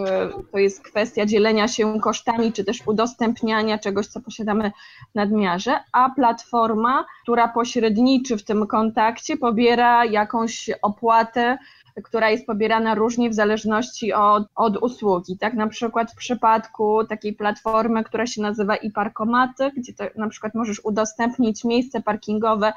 [0.51, 4.71] to jest kwestia dzielenia się kosztami, czy też udostępniania czegoś, co posiadamy
[5.11, 11.57] w nadmiarze, a platforma, która pośredniczy w tym kontakcie, pobiera jakąś opłatę
[12.03, 15.37] która jest pobierana różnie w zależności od, od usługi.
[15.37, 20.55] Tak, na przykład w przypadku takiej platformy, która się nazywa e-parkomaty, gdzie to, na przykład
[20.55, 22.73] możesz udostępnić miejsce parkingowe,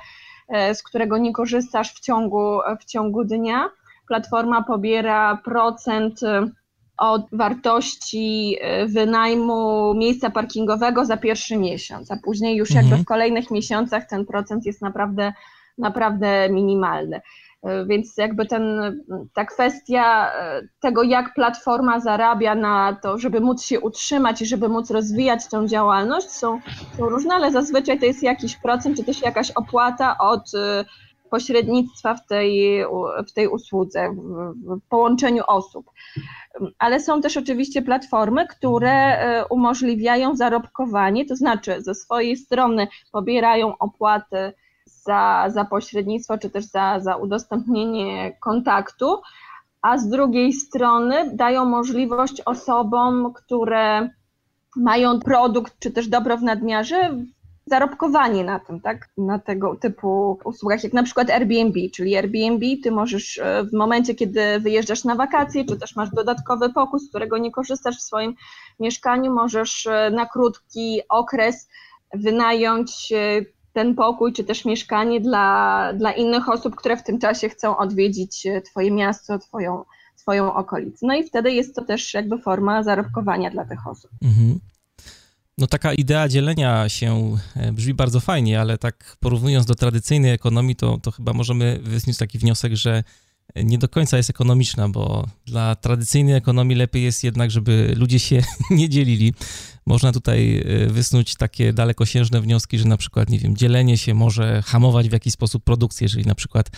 [0.48, 3.70] e, z którego nie korzystasz w ciągu, w ciągu dnia.
[4.08, 6.50] Platforma pobiera procent e,
[6.98, 12.86] od wartości e, wynajmu miejsca parkingowego za pierwszy miesiąc, a później już mhm.
[12.86, 15.32] jakby w kolejnych miesiącach ten procent jest naprawdę,
[15.78, 17.20] naprawdę minimalny.
[17.62, 18.64] E, więc jakby ten,
[19.34, 20.32] ta kwestia
[20.80, 25.66] tego, jak platforma zarabia na to, żeby móc się utrzymać i żeby móc rozwijać tą
[25.66, 26.60] działalność, są,
[26.96, 30.52] są różne, ale zazwyczaj to jest jakiś procent, czy też jakaś opłata od
[31.30, 32.84] pośrednictwa w tej,
[33.28, 35.90] w tej usłudze, w, połączeniu osób.
[36.78, 39.18] Ale są też oczywiście platformy, które
[39.50, 44.52] umożliwiają zarobkowanie, to znaczy ze swojej strony pobierają opłaty
[44.86, 49.20] za, za pośrednictwo, czy też za, za udostępnienie kontaktu,
[49.82, 54.10] a z drugiej strony dają możliwość osobom, które
[54.76, 57.14] mają produkt, czy też dobro w nadmiarze,
[57.66, 59.08] zarobkowanie na tym, tak?
[59.18, 64.14] Na tego typu usługach, jak na przykład Airbnb, czyli Airbnb, ty możesz e, w momencie,
[64.14, 68.34] kiedy wyjeżdżasz na wakacje, czy też masz dodatkowy pokój, z którego nie korzystasz w swoim
[68.80, 71.68] mieszkaniu, możesz e, na krótki okres
[72.14, 77.48] wynająć e, ten pokój czy też mieszkanie dla, dla innych osób, które w tym czasie
[77.48, 79.84] chcą odwiedzić Twoje miasto, Twoją,
[80.16, 81.06] twoją okolicę.
[81.06, 84.10] No i wtedy jest to też jakby forma zarobkowania dla tych osób.
[84.24, 84.58] Mhm.
[85.58, 90.76] No taka idea dzielenia się e, brzmi bardzo fajnie, ale tak porównując do tradycyjnej ekonomii,
[90.76, 93.04] to, to chyba możemy wysnuć taki wniosek, że
[93.56, 98.42] nie do końca jest ekonomiczna, bo dla tradycyjnej ekonomii lepiej jest jednak, żeby ludzie się
[98.70, 99.34] nie dzielili.
[99.86, 104.62] Można tutaj e, wysnuć takie dalekosiężne wnioski, że na przykład, nie wiem, dzielenie się może
[104.62, 106.70] hamować w jakiś sposób produkcję, jeżeli na przykład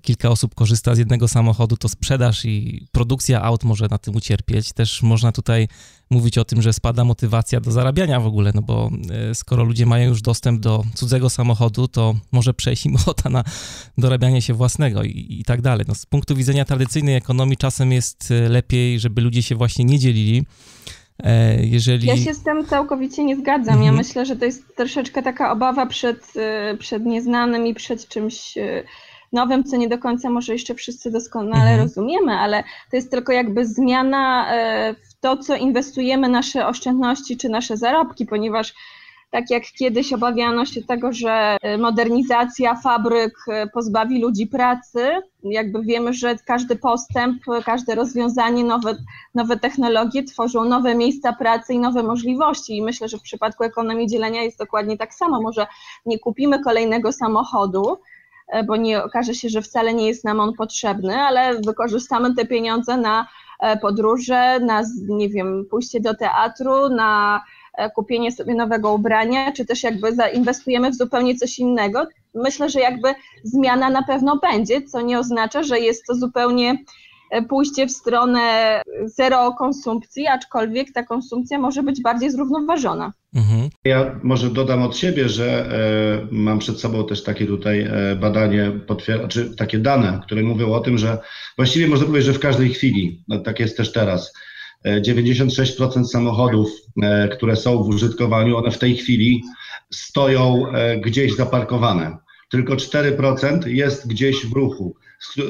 [0.00, 4.72] kilka osób korzysta z jednego samochodu, to sprzedaż i produkcja aut może na tym ucierpieć.
[4.72, 5.68] Też można tutaj
[6.10, 8.90] mówić o tym, że spada motywacja do zarabiania w ogóle, no bo
[9.30, 13.44] e, skoro ludzie mają już dostęp do cudzego samochodu, to może przejść im ochota na
[13.98, 15.84] dorabianie się własnego i, i tak dalej.
[15.88, 20.44] No, z punktu widzenia tradycyjnej ekonomii czasem jest lepiej, żeby ludzie się właśnie nie dzielili,
[21.22, 22.06] E, jeżeli...
[22.06, 23.74] Ja się z tym całkowicie nie zgadzam.
[23.74, 23.82] Mhm.
[23.82, 28.58] Ja myślę, że to jest troszeczkę taka obawa przed, e, przed nieznanym i przed czymś
[28.58, 28.82] e,
[29.32, 31.80] nowym, co nie do końca może jeszcze wszyscy doskonale mhm.
[31.80, 34.46] rozumiemy, ale to jest tylko jakby zmiana
[35.10, 38.74] w to, co inwestujemy nasze oszczędności czy nasze zarobki, ponieważ
[39.32, 45.10] tak jak kiedyś obawiano się tego, że e, modernizacja fabryk e, pozbawi ludzi pracy,
[45.44, 48.96] jakby wiemy, że każdy postęp, każde rozwiązanie, nowe,
[49.34, 52.76] nowe technologie tworzą nowe miejsca pracy i nowe możliwości.
[52.76, 55.42] I myślę, że w przypadku ekonomii dzielenia jest dokładnie tak samo.
[55.42, 55.66] Może
[56.06, 57.96] nie kupimy kolejnego samochodu, e,
[58.66, 62.96] bo nie okaże się, że wcale nie jest nam on potrzebny, ale wykorzystamy te pieniądze
[62.96, 63.28] na
[63.82, 67.42] podróże, na, nie wiem, pójście do teatru, na
[67.74, 72.06] E, kupienie sobie nowego ubrania, czy też jakby zainwestujemy w zupełnie coś innego.
[72.34, 76.76] Myślę, że jakby zmiana na pewno będzie, co nie oznacza, że jest to zupełnie e,
[77.48, 83.12] pójście w stronę zero konsumpcji, aczkolwiek ta konsumpcja może być bardziej zrównoważona.
[83.34, 83.68] Mhm.
[83.84, 88.72] Ja może dodam od siebie, że e, mam przed sobą też takie tutaj e, badanie,
[89.28, 91.18] czy takie dane, które mówią o tym, że
[91.56, 94.32] właściwie można powiedzieć, że w każdej chwili, no tak jest też teraz,
[94.84, 96.70] 96% samochodów,
[97.02, 99.42] e, które są w użytkowaniu, one w tej chwili
[99.90, 102.16] stoją e, gdzieś zaparkowane.
[102.50, 104.94] Tylko 4% jest gdzieś w ruchu,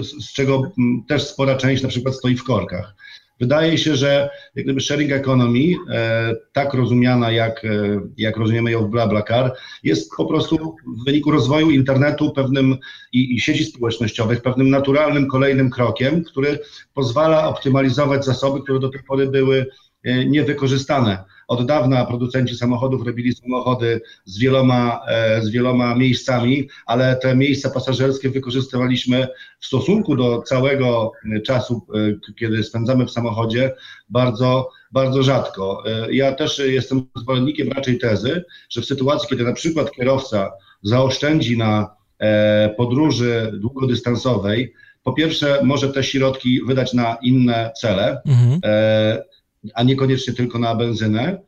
[0.03, 0.73] z, czego
[1.09, 2.95] też spora część na przykład stoi w korkach.
[3.41, 7.69] Wydaje się, że jak gdyby sharing economy, e, tak rozumiana jak, e,
[8.17, 12.77] jak rozumiemy ją w BlaBlaCar, jest po prostu w wyniku rozwoju internetu pewnym
[13.13, 16.59] i, i sieci społecznościowych pewnym naturalnym kolejnym krokiem, który
[16.95, 19.67] pozwala optymalizować zasoby, które do tej pory były
[20.05, 21.25] niewykorzystane.
[21.49, 27.71] Od dawna producenci samochodów robili samochody z wieloma, e, z wieloma miejscami, ale te miejsca
[27.71, 29.29] pasażerskie wykorzystywaliśmy
[29.61, 31.13] w stosunku do całego
[31.47, 33.75] czasu, e, kiedy spędzamy w samochodzie,
[34.09, 35.83] bardzo, bardzo rzadko.
[35.87, 40.51] E, ja też jestem zwolennikiem raczej tezy, że w sytuacji, kiedy na przykład kierowca
[40.83, 42.03] zaoszczędzi na
[42.77, 48.61] podróży długodystansowej, po pierwsze może te środki wydać na inne cele, mhm
[49.75, 51.39] a niekoniecznie tylko na benzynę.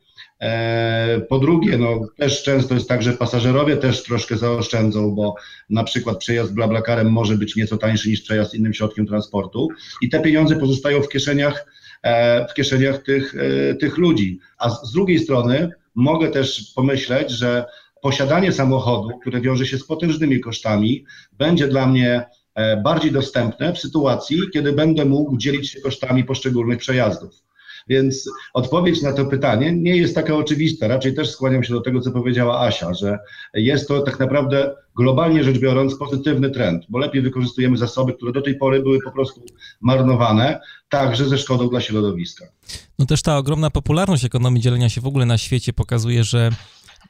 [0.41, 5.35] E, po drugie, no, też często jest tak, że pasażerowie też troszkę zaoszczędzą, bo
[5.69, 9.67] na przykład przejazd blablakarem może być nieco tańszy niż przejazd innym środkiem transportu
[10.01, 11.65] i te pieniądze pozostają w kieszeniach,
[12.03, 14.39] e, w kieszeniach tych, e, tych ludzi.
[14.57, 17.65] A z drugiej strony mogę też pomyśleć, że
[18.01, 22.25] posiadanie samochodu, które wiąże się z potężnymi kosztami, będzie dla mnie
[22.83, 27.45] bardziej dostępne w sytuacji, kiedy będę mógł dzielić się kosztami poszczególnych przejazdów.
[27.87, 30.87] Więc odpowiedź na to pytanie nie jest taka oczywista.
[30.87, 33.19] Raczej też skłaniam się do tego, co powiedziała Asia, że
[33.53, 38.41] jest to tak naprawdę globalnie rzecz biorąc pozytywny trend, bo lepiej wykorzystujemy zasoby, które do
[38.41, 39.41] tej pory były po prostu
[39.81, 42.45] marnowane, także ze szkodą dla środowiska.
[42.99, 46.49] No też ta ogromna popularność ekonomii dzielenia się w ogóle na świecie pokazuje, że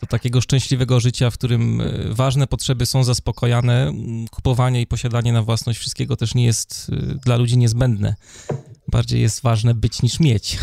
[0.02, 3.94] do takiego szczęśliwego życia, w którym e, ważne potrzeby są zaspokojane,
[4.32, 8.16] kupowanie i posiadanie na własność wszystkiego też nie jest e, dla ludzi niezbędne.
[8.88, 10.58] Bardziej jest ważne być niż mieć.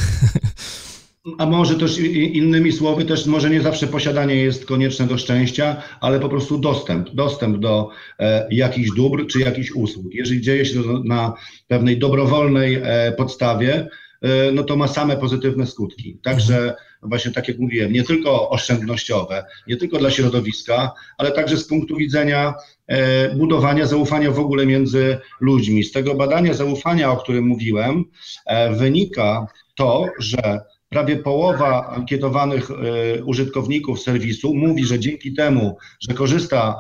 [1.39, 1.99] A może też
[2.33, 7.11] innymi słowy, też może nie zawsze posiadanie jest konieczne do szczęścia, ale po prostu dostęp,
[7.11, 10.15] dostęp do e, jakichś dóbr czy jakichś usług.
[10.15, 11.35] Jeżeli dzieje się to na
[11.69, 13.89] pewnej dobrowolnej e, podstawie,
[14.23, 16.19] e, no to ma same pozytywne skutki.
[16.23, 21.67] Także właśnie tak jak mówiłem, nie tylko oszczędnościowe, nie tylko dla środowiska, ale także z
[21.67, 22.55] punktu widzenia
[22.87, 25.85] e, budowania zaufania w ogóle między ludźmi.
[25.85, 28.05] Z tego badania zaufania, o którym mówiłem,
[28.47, 36.15] e, wynika to, że prawie połowa ankietowanych e, użytkowników serwisu mówi, że dzięki temu, że
[36.15, 36.79] korzysta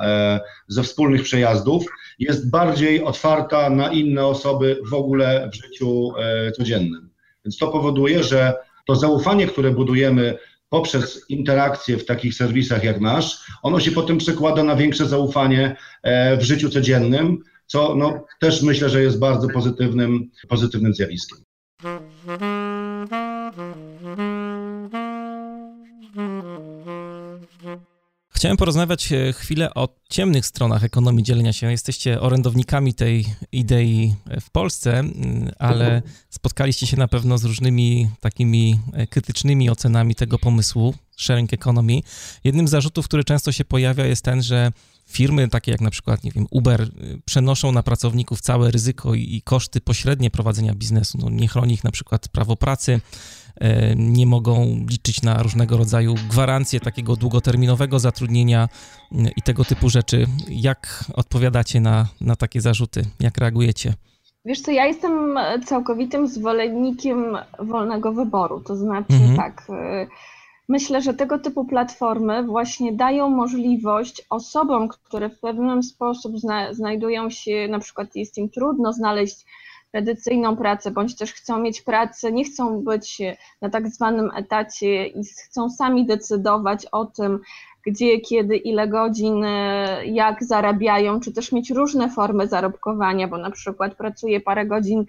[0.69, 1.85] ze wspólnych przejazdów,
[2.19, 6.13] jest bardziej otwarta na inne osoby w ogóle w życiu
[6.57, 7.11] codziennym.
[7.45, 8.55] Więc to powoduje, że
[8.87, 14.65] to zaufanie, które budujemy poprzez interakcje w takich serwisach jak nasz, ono się potem przekłada
[14.65, 20.31] na większe zaufanie e, w życiu codziennym, co no, też myślę, że jest bardzo pozytywnym,
[20.49, 21.39] pozytywnym zjawiskiem.
[28.43, 31.71] Chciałem porozmawiać e, chwilę o ciemnych stronach ekonomii dzielenia się.
[31.71, 35.05] Jesteście orędownikami tej idei w Polsce,
[35.59, 42.01] ale spotkaliście się na pewno z różnymi takimi e, krytycznymi ocenami tego pomysłu sharing economy.
[42.45, 44.73] Jednym z zarzutów, który często się pojawia, jest ten, że
[45.13, 46.87] firmy takie jak na przykład, nie wiem, Uber e,
[47.25, 51.19] przenoszą na pracowników całe ryzyko i, koszty pośrednie prowadzenia biznesu.
[51.21, 53.01] No, nie chroni ich na przykład prawo pracy
[53.61, 58.69] E, nie mogą liczyć na różnego rodzaju gwarancje takiego długoterminowego zatrudnienia
[59.13, 60.27] mm, i tego typu rzeczy.
[60.49, 63.03] Jak odpowiadacie na, na takie zarzuty?
[63.21, 63.95] Jak reagujecie?
[64.45, 68.61] Wiesz co, ja jestem całkowitym zwolennikiem wolnego wyboru.
[68.61, 69.37] To znaczy mhm.
[69.37, 70.07] tak, e,
[70.73, 77.31] myślę, że tego typu platformy właśnie dają możliwość osobom, które w pewien sposób zna, znajdują
[77.31, 79.47] się, na przykład jest im trudno znaleźć
[79.91, 83.23] tradycyjną pracę, bądź też chcą mieć pracę, nie chcą być
[83.61, 87.41] na tak zwanym etacie i chcą sami decydować o tym,
[87.87, 89.45] gdzie, kiedy, ile godzin,
[90.05, 95.05] jak zarabiają, czy też mieć różne formy zarobkowania, bo na przykład pracuje parę godzin e,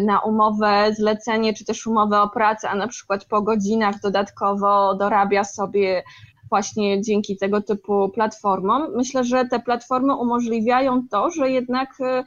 [0.00, 5.44] na umowę zlecenie, czy też umowę o pracę, a na przykład po godzinach dodatkowo dorabia
[5.44, 6.02] sobie
[6.48, 8.86] właśnie dzięki tego typu platformom.
[8.96, 12.24] Myślę, że te platformy umożliwiają to, że jednak e,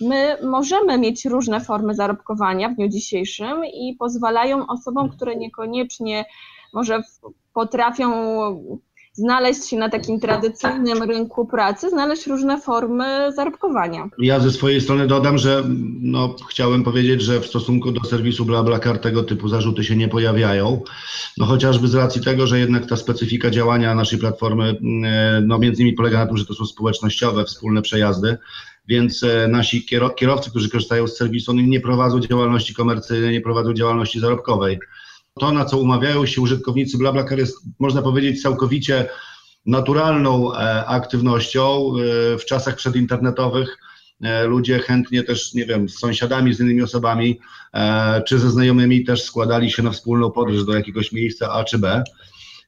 [0.00, 6.24] my możemy mieć różne formy zarobkowania w dniu dzisiejszym i pozwalają osobom, które niekoniecznie
[6.72, 7.02] może
[7.52, 8.12] potrafią
[9.12, 14.08] znaleźć się na takim tradycyjnym rynku pracy, znaleźć różne formy zarobkowania.
[14.18, 15.64] Ja ze swojej strony dodam, że
[16.00, 20.82] no, chciałem powiedzieć, że w stosunku do serwisu BlaBlaCar tego typu zarzuty się nie pojawiają,
[21.38, 25.82] no chociażby z racji tego, że jednak ta specyfika działania naszej platformy, mm, no między
[25.82, 28.36] innymi polega na tym, że to są społecznościowe, wspólne przejazdy,
[28.88, 34.20] więc e, nasi kierowcy, którzy korzystają z serwisu, nie prowadzą działalności komercyjnej, nie prowadzą działalności
[34.20, 34.78] zarobkowej.
[35.40, 39.08] To, na co umawiają się użytkownicy BlaBlaCar jest, można powiedzieć, całkowicie
[39.66, 41.92] naturalną e, aktywnością
[42.34, 43.78] e, w czasach przedinternetowych.
[44.46, 47.40] Ludzie chętnie też, nie wiem, z sąsiadami, z innymi osobami,
[48.26, 52.04] czy ze znajomymi też składali się na wspólną podróż do jakiegoś miejsca A czy B.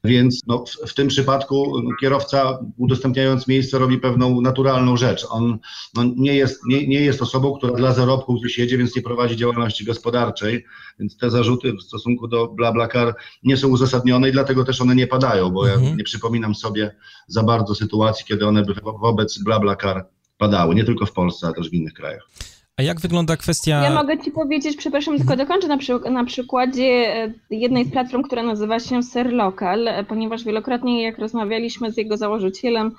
[0.05, 5.27] Więc no, w, w, tym przypadku kierowca udostępniając miejsce robi pewną naturalną rzecz.
[5.31, 5.59] On
[5.95, 9.37] no, nie, jest, nie, nie jest osobą, która dla zarobku gdzieś jedzie, więc nie prowadzi
[9.37, 10.65] działalności gospodarczej,
[10.99, 15.07] więc te zarzuty w stosunku do BlaBlaCar nie są uzasadnione i dlatego też one nie
[15.07, 15.85] padają, bo mhm.
[15.85, 16.95] ja nie przypominam sobie
[17.27, 20.07] za bardzo sytuacji, kiedy one by wobec BlaBlaCar
[20.39, 22.29] padały, nie tylko w Polsce, ale też w innych krajach.
[22.77, 23.83] A jak wygląda kwestia.
[23.83, 28.23] Ja mogę Ci powiedzieć, przepraszam, tylko dokończę na, przy, na przykładzie e, jednej z platform,
[28.23, 32.93] która nazywa się Serlocal, e, ponieważ wielokrotnie, jak rozmawialiśmy z jego założycielem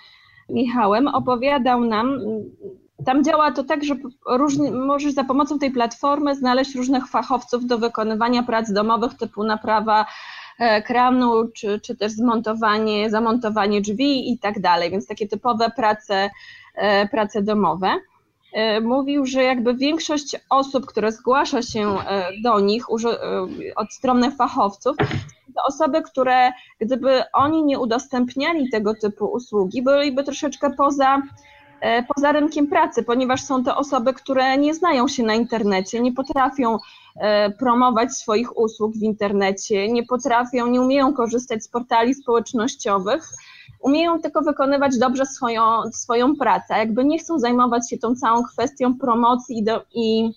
[0.49, 2.19] Michałem, opowiadał nam,
[3.05, 3.95] tam działa to tak, że
[4.71, 10.05] możesz za pomocą tej platformy znaleźć różnych fachowców do wykonywania prac domowych typu naprawa
[10.86, 16.30] kranu, czy, czy też zmontowanie, zamontowanie drzwi i tak dalej, więc takie typowe prace,
[17.11, 17.95] prace domowe.
[18.81, 21.97] Mówił, że jakby większość osób, które zgłasza się
[22.43, 22.85] do nich
[23.75, 24.97] od strony fachowców,
[25.55, 31.21] to osoby, które gdyby oni nie udostępniali tego typu usługi, byliby troszeczkę poza
[31.81, 36.13] E, poza rynkiem pracy, ponieważ są to osoby, które nie znają się na internecie, nie
[36.13, 36.77] potrafią
[37.15, 43.29] e, promować swoich usług w internecie, nie potrafią, nie umieją korzystać z portali społecznościowych,
[43.86, 45.61] umieją tylko wykonywać dobrze swoją,
[45.93, 46.77] swoją pracę.
[46.77, 50.31] Jakby nie chcą zajmować się tą całą kwestią promocji do, i,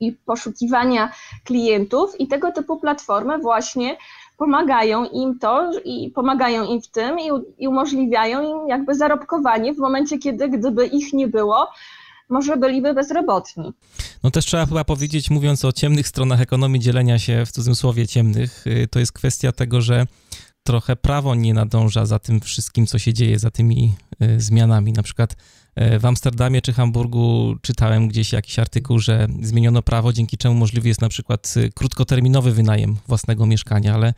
[0.00, 1.12] i poszukiwania
[1.44, 3.96] klientów i tego typu platformy właśnie
[4.36, 7.28] pomagają im to i pomagają im w tym i,
[7.58, 11.68] i umożliwiają im jakby zarobkowanie w momencie, kiedy gdyby ich nie było,
[12.28, 13.72] może byliby bezrobotni.
[14.22, 18.66] No też trzeba chyba powiedzieć, mówiąc o ciemnych stronach ekonomii dzielenia się w cudzysłowie ciemnych,
[18.66, 20.06] y, to jest kwestia tego, że
[20.62, 24.92] trochę prawo nie nadąża za tym wszystkim, co się dzieje, za tymi y, zmianami.
[24.92, 25.36] Na przykład
[25.80, 30.88] y, w Amsterdamie czy Hamburgu czytałem gdzieś jakiś artykuł, że zmieniono prawo, dzięki czemu możliwy
[30.88, 34.14] jest na przykład y, krótkoterminowy wynajem własnego mieszkania, ale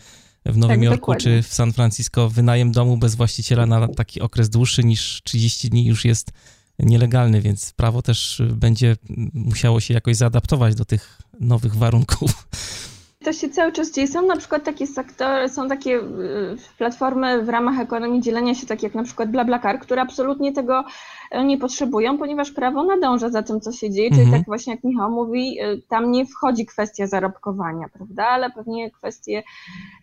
[0.46, 1.22] w Nowym tak, Jorku dokładnie.
[1.22, 5.86] czy w San Francisco wynajem domu bez właściciela na taki okres dłuższy niż 30 dni
[5.86, 6.32] już jest
[6.78, 8.96] nielegalny, więc prawo też będzie
[9.34, 12.32] musiało się jakoś zaadaptować do tych nowych warunków.
[13.24, 14.08] To się cały czas dzieje.
[14.08, 18.86] Są na przykład takie sektory, są takie y, platformy w ramach ekonomii dzielenia się, takie
[18.86, 20.84] jak na przykład BlaBlaCar, które absolutnie tego
[21.30, 24.10] e, nie potrzebują, ponieważ prawo nadąża za tym, co się dzieje.
[24.10, 24.40] Czyli mhm.
[24.40, 28.26] tak właśnie jak Michał mówi, y, tam nie wchodzi kwestia zarobkowania, prawda?
[28.26, 29.42] Ale pewnie kwestie,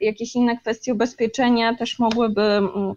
[0.01, 2.93] jakieś inne kwestie ubezpieczenia też mogłyby mm,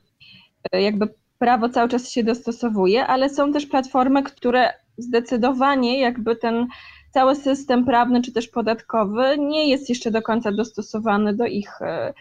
[0.73, 1.09] e, jakby
[1.39, 6.67] prawo cały czas się dostosowuje, ale są też platformy, które zdecydowanie jakby ten
[7.13, 12.15] cały system prawny czy też podatkowy nie jest jeszcze do końca dostosowany do ich, e,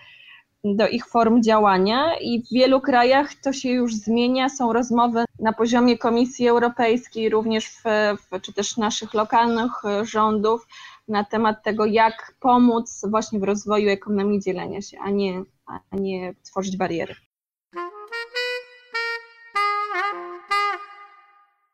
[0.63, 4.49] do ich form działania i w wielu krajach to się już zmienia.
[4.49, 7.83] Są rozmowy na poziomie Komisji Europejskiej, również w,
[8.17, 10.67] w, czy też naszych lokalnych e, rządów
[11.07, 16.33] na temat tego, jak pomóc właśnie w rozwoju ekonomii dzielenia się, a nie, a nie
[16.43, 17.15] tworzyć bariery.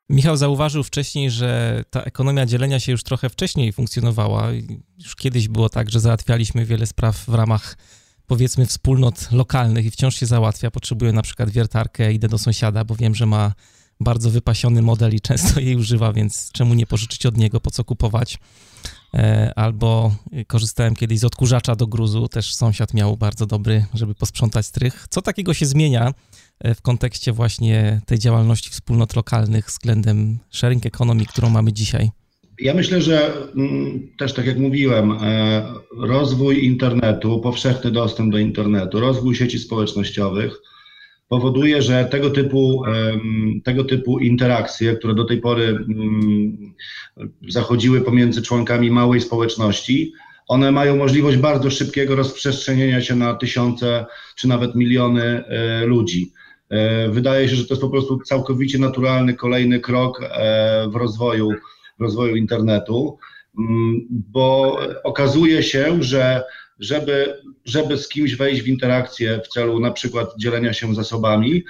[0.10, 4.48] Michał zauważył wcześniej, że ta ekonomia dzielenia się już trochę wcześniej funkcjonowała.
[4.98, 7.78] Już kiedyś było tak, że załatwialiśmy wiele spraw w ramach
[8.28, 10.72] powiedzmy wspólnot lokalnych i wciąż się załatwia.
[10.72, 13.54] Potrzebuję na przykład wiertarkę, idę do sąsiada, bo wiem, że ma
[14.00, 17.84] bardzo wypasiony model i często jej używa, więc czemu nie pożyczyć od niego, po co
[17.84, 18.38] kupować?
[19.14, 20.16] E, albo
[20.48, 25.08] korzystałem kiedyś z odkurzacza do gruzu, też sąsiad miał bardzo dobry, żeby posprzątać strych.
[25.10, 26.14] Co takiego się zmienia
[26.76, 32.10] w kontekście właśnie tej działalności wspólnot lokalnych względem sharing economy, którą mamy dzisiaj?
[32.60, 39.00] Ja myślę, że mm, też tak jak mówiłem, e, rozwój internetu, powszechny dostęp do internetu,
[39.00, 40.62] rozwój sieci społecznościowych
[41.28, 42.84] powoduje, że tego typu,
[43.64, 46.74] tego typu interakcje, które do tej pory mm,
[47.48, 50.14] zachodziły pomiędzy członkami małej społeczności,
[50.48, 54.06] one mają możliwość bardzo szybkiego rozprzestrzenienia się na tysiące
[54.36, 56.32] czy nawet miliony e, ludzi.
[56.70, 61.50] E, wydaje się, że to jest po prostu całkowicie naturalny kolejny krok e, w rozwoju,
[62.00, 63.18] w rozwoju internetu,
[63.60, 66.44] mm, bo okazuje się, że
[66.80, 71.64] żeby, żeby z kimś wejść w interakcję w celu na przykład dzielenia się zasobami,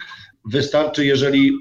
[0.46, 1.52] wystarczy, jeżeli,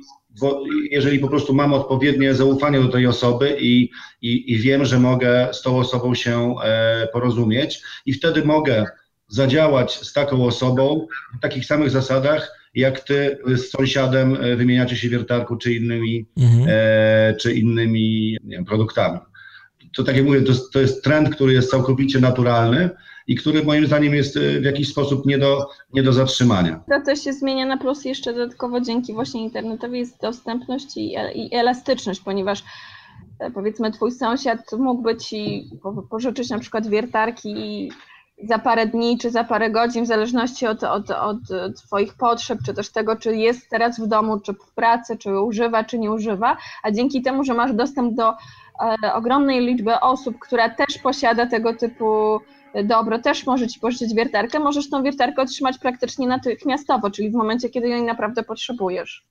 [0.91, 3.91] jeżeli po prostu mam odpowiednie zaufanie do tej osoby i,
[4.23, 8.87] i, i wiem, że mogę z tą osobą się e, porozumieć i wtedy mogę
[9.29, 11.07] zadziałać z taką osobą
[11.39, 16.67] w takich samych zasadach, jak ty z sąsiadem e, wymieniacie się wiertarką czy innymi, mhm.
[16.69, 19.19] e, czy innymi wiem, produktami.
[19.97, 22.91] To tak jak mówię, to, to jest trend, który jest całkowicie naturalny
[23.27, 26.85] i który moim zdaniem jest e, w jakiś sposób nie do, nie do zatrzymania.
[26.91, 31.55] To też się zmienia na plus jeszcze dodatkowo dzięki właśnie internetowi jest dostępność i, i
[31.55, 32.65] elastyczność, ponieważ
[33.41, 35.71] e, powiedzmy twój sąsiad mógłby ci
[36.11, 37.91] pożyczyć na przykład wiertarki i
[38.45, 41.39] za parę dni czy za parę godzin, w zależności od, od, od
[41.77, 45.85] Twoich potrzeb, czy też tego, czy jest teraz w domu, czy w pracy, czy używa,
[45.85, 48.35] czy nie używa, a dzięki temu, że masz dostęp do
[49.03, 52.41] e, ogromnej liczby osób, która też posiada tego typu
[52.85, 57.69] dobro, też może Ci pożyczyć wiertarkę, możesz tą wiertarkę otrzymać praktycznie natychmiastowo, czyli w momencie,
[57.69, 59.27] kiedy jej naprawdę potrzebujesz.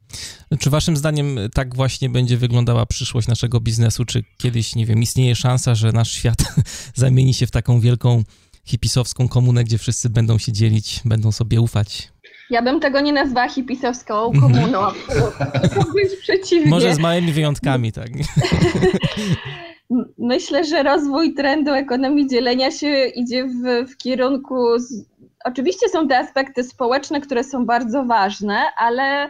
[0.59, 4.05] Czy Waszym zdaniem tak właśnie będzie wyglądała przyszłość naszego biznesu?
[4.05, 6.37] Czy kiedyś, nie wiem, istnieje szansa, że nasz świat
[6.95, 8.23] zamieni się w taką wielką
[8.65, 12.11] hipisowską komunę, gdzie wszyscy będą się dzielić, będą sobie ufać.
[12.49, 14.79] Ja bym tego nie nazwała hipisowską komuną,
[15.95, 16.69] być przeciwnie.
[16.69, 18.09] Może z małymi wyjątkami, tak.
[20.17, 24.55] Myślę, że rozwój trendu ekonomii dzielenia się idzie w, w kierunku
[25.45, 29.29] oczywiście są te aspekty społeczne, które są bardzo ważne, ale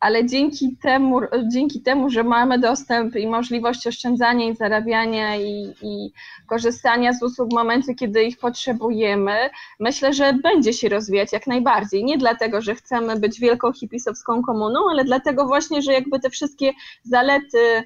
[0.00, 1.20] ale dzięki temu,
[1.52, 6.12] dzięki temu, że mamy dostęp i możliwość oszczędzania i zarabiania i, i,
[6.46, 12.04] korzystania z usług w momencie, kiedy ich potrzebujemy, myślę, że będzie się rozwijać jak najbardziej.
[12.04, 16.72] Nie dlatego, że chcemy być wielką hipisowską komuną, ale dlatego właśnie, że jakby te wszystkie
[17.02, 17.84] zalety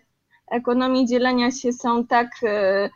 [0.51, 2.91] ekonomii dzielenia się są tak e,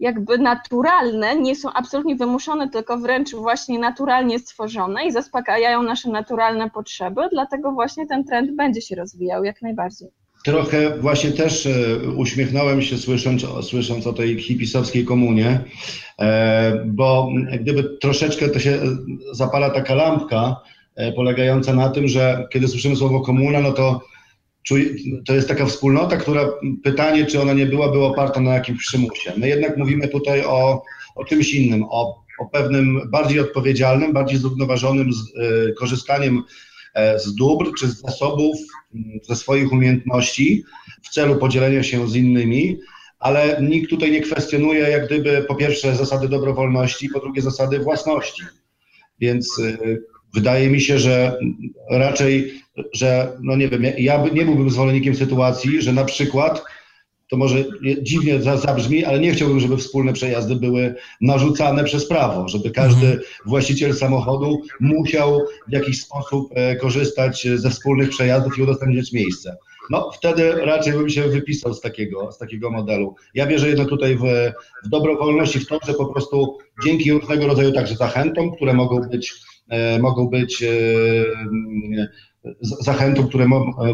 [0.00, 6.70] jakby naturalne, nie są absolutnie wymuszone, tylko wręcz właśnie naturalnie stworzone i zaspokajają nasze naturalne
[6.70, 10.08] potrzeby, dlatego właśnie ten trend będzie się rozwijał jak najbardziej.
[10.44, 11.70] Trochę właśnie też e,
[12.16, 15.60] uśmiechnąłem się słysząc, słysząc o tej hipisowskiej komunie,
[16.18, 17.28] e, bo
[17.60, 18.78] gdyby troszeczkę to się
[19.32, 20.56] zapala taka lampka
[20.96, 24.00] e, polegająca na tym, że kiedy słyszymy słowo komuna, no to
[25.26, 26.48] to jest taka wspólnota, która
[26.84, 29.32] pytanie, czy ona nie byłaby oparta na jakimś przymusie.
[29.36, 30.82] My jednak mówimy tutaj o,
[31.14, 36.42] o czymś innym, o, o pewnym bardziej odpowiedzialnym, bardziej zrównoważonym z, y, korzystaniem
[36.94, 38.56] e, z dóbr czy z zasobów,
[39.22, 40.64] ze swoich umiejętności
[41.02, 42.78] w celu podzielenia się z innymi,
[43.18, 48.42] ale nikt tutaj nie kwestionuje jak gdyby po pierwsze zasady dobrowolności, po drugie zasady własności.
[49.20, 50.02] Więc y,
[50.34, 51.38] wydaje mi się, że
[51.90, 56.64] raczej że, no nie wiem, ja nie byłbym zwolennikiem sytuacji, że na przykład,
[57.28, 57.64] to może
[58.02, 63.22] dziwnie zabrzmi, ale nie chciałbym, żeby wspólne przejazdy były narzucane przez prawo, żeby każdy mhm.
[63.46, 69.56] właściciel samochodu musiał w jakiś sposób e, korzystać ze wspólnych przejazdów i udostępniać miejsce.
[69.90, 73.14] No wtedy raczej bym się wypisał z takiego, z takiego modelu.
[73.34, 74.22] Ja wierzę jednak tutaj w,
[74.84, 79.00] w dobrowolność i w to, że po prostu dzięki różnego rodzaju także zachętom, które mogą
[79.00, 79.34] być,
[79.68, 80.66] e, mogą być e,
[82.60, 83.46] zachętów, które,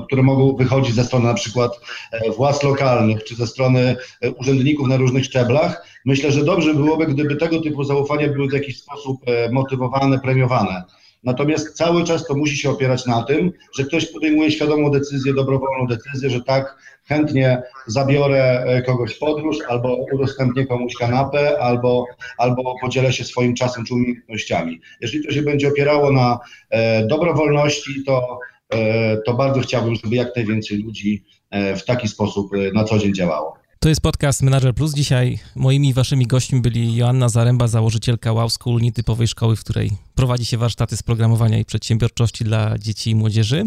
[0.06, 1.80] które mogą wychodzić ze strony na przykład
[2.12, 5.86] e, władz lokalnych czy ze strony e, urzędników na różnych szczeblach.
[6.04, 10.82] Myślę, że dobrze byłoby, gdyby tego typu zaufania były w jakiś sposób e, motywowane, premiowane.
[11.24, 15.86] Natomiast cały czas to musi się opierać na tym, że ktoś podejmuje świadomą decyzję, dobrowolną
[15.86, 16.76] decyzję, że tak,
[17.12, 22.06] chętnie zabiorę kogoś w podróż, albo udostępnię komuś kanapę, albo,
[22.38, 24.80] albo podzielę się swoim czasem czy umiejętnościami.
[25.00, 26.38] Jeżeli to się będzie opierało na
[26.70, 28.38] e, dobrowolności, to,
[28.72, 32.98] e, to bardzo chciałbym, żeby jak najwięcej ludzi e, w taki sposób e, na co
[32.98, 33.61] dzień działało.
[33.82, 34.94] To jest podcast Manager Plus.
[34.94, 40.46] Dzisiaj moimi waszymi gośćmi byli Joanna Zaręba, założycielka Wow School, nietypowej szkoły, w której prowadzi
[40.46, 43.66] się warsztaty z programowania i przedsiębiorczości dla dzieci i młodzieży,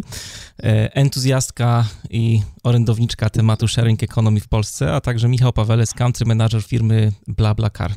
[0.64, 6.64] e, entuzjastka i orędowniczka tematu sharing economy w Polsce, a także Michał Paweles, country manager
[6.64, 7.92] firmy BlaBlaCar.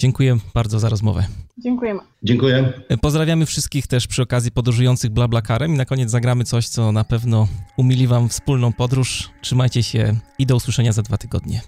[0.00, 1.26] Dziękuję bardzo za rozmowę.
[1.58, 2.00] Dziękujemy.
[2.22, 2.72] Dziękuję.
[3.00, 7.48] Pozdrawiamy wszystkich też przy okazji podróżujących BlaBlaCarem i na koniec zagramy coś, co na pewno
[7.76, 9.30] umili wam wspólną podróż.
[9.42, 11.60] Trzymajcie się i do usłyszenia za dwa tygodnie.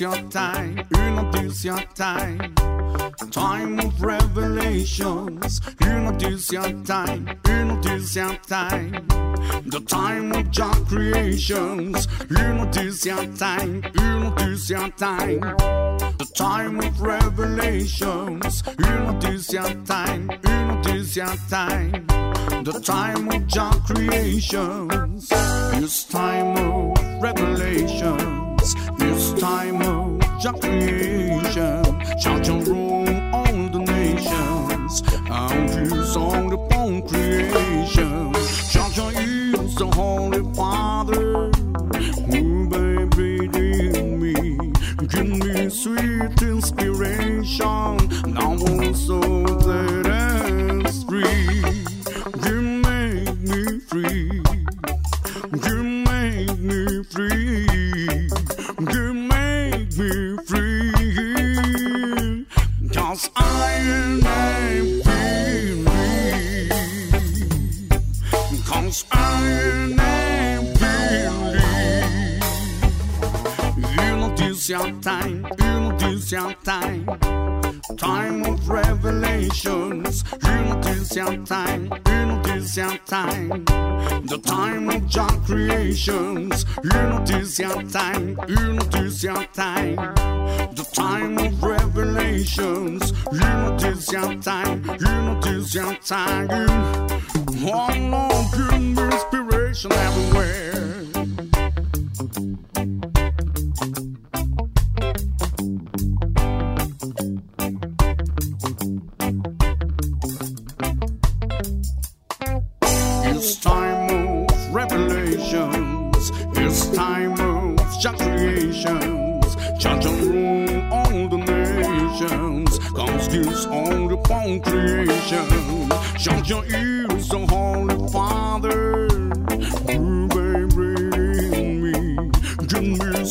[0.00, 0.84] your time,
[1.64, 2.81] your time.
[3.30, 8.92] Time of revelations, introduce your time, introduce your time.
[9.66, 15.40] The time of your creations, introduce your time, introduce your time.
[15.40, 22.06] The time of revelations, introduce your time, introduce your time.
[22.64, 28.74] The time of your creations, it's time of revelations.
[29.00, 31.91] It's time of your creation.
[32.22, 35.02] Shout your room on the nations.
[35.28, 38.32] Our views on the bone creation.
[38.70, 41.50] Shout your ears, the Holy Father.
[42.30, 43.48] Who baby
[44.20, 44.72] me.
[45.08, 47.71] Give me sweet inspiration.
[87.62, 89.94] Your time, you this your time.
[90.74, 96.81] The time of revelations, you this your time, you this your time.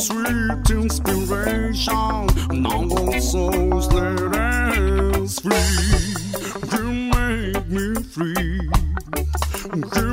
[0.01, 2.27] Sweet inspiration.
[2.63, 6.15] Now all souls let us free.
[6.73, 8.69] You make me free.
[9.95, 10.10] You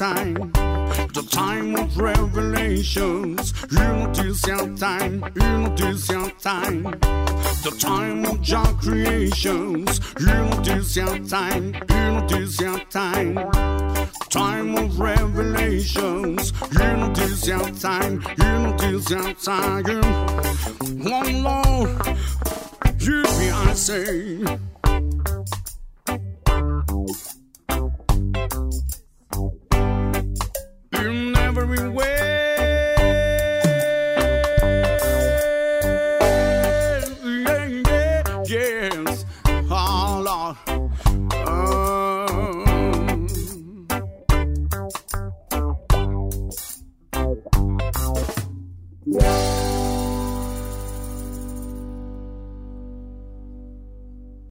[0.00, 0.50] time.
[1.12, 6.84] The time of revelations, in this your time, in this your time.
[7.64, 13.34] The time of your creations, in this your time, in this your time.
[14.30, 20.02] Time of revelations, in this your time, in this your time.
[21.04, 22.06] One Lord,
[22.98, 24.79] hear me I say.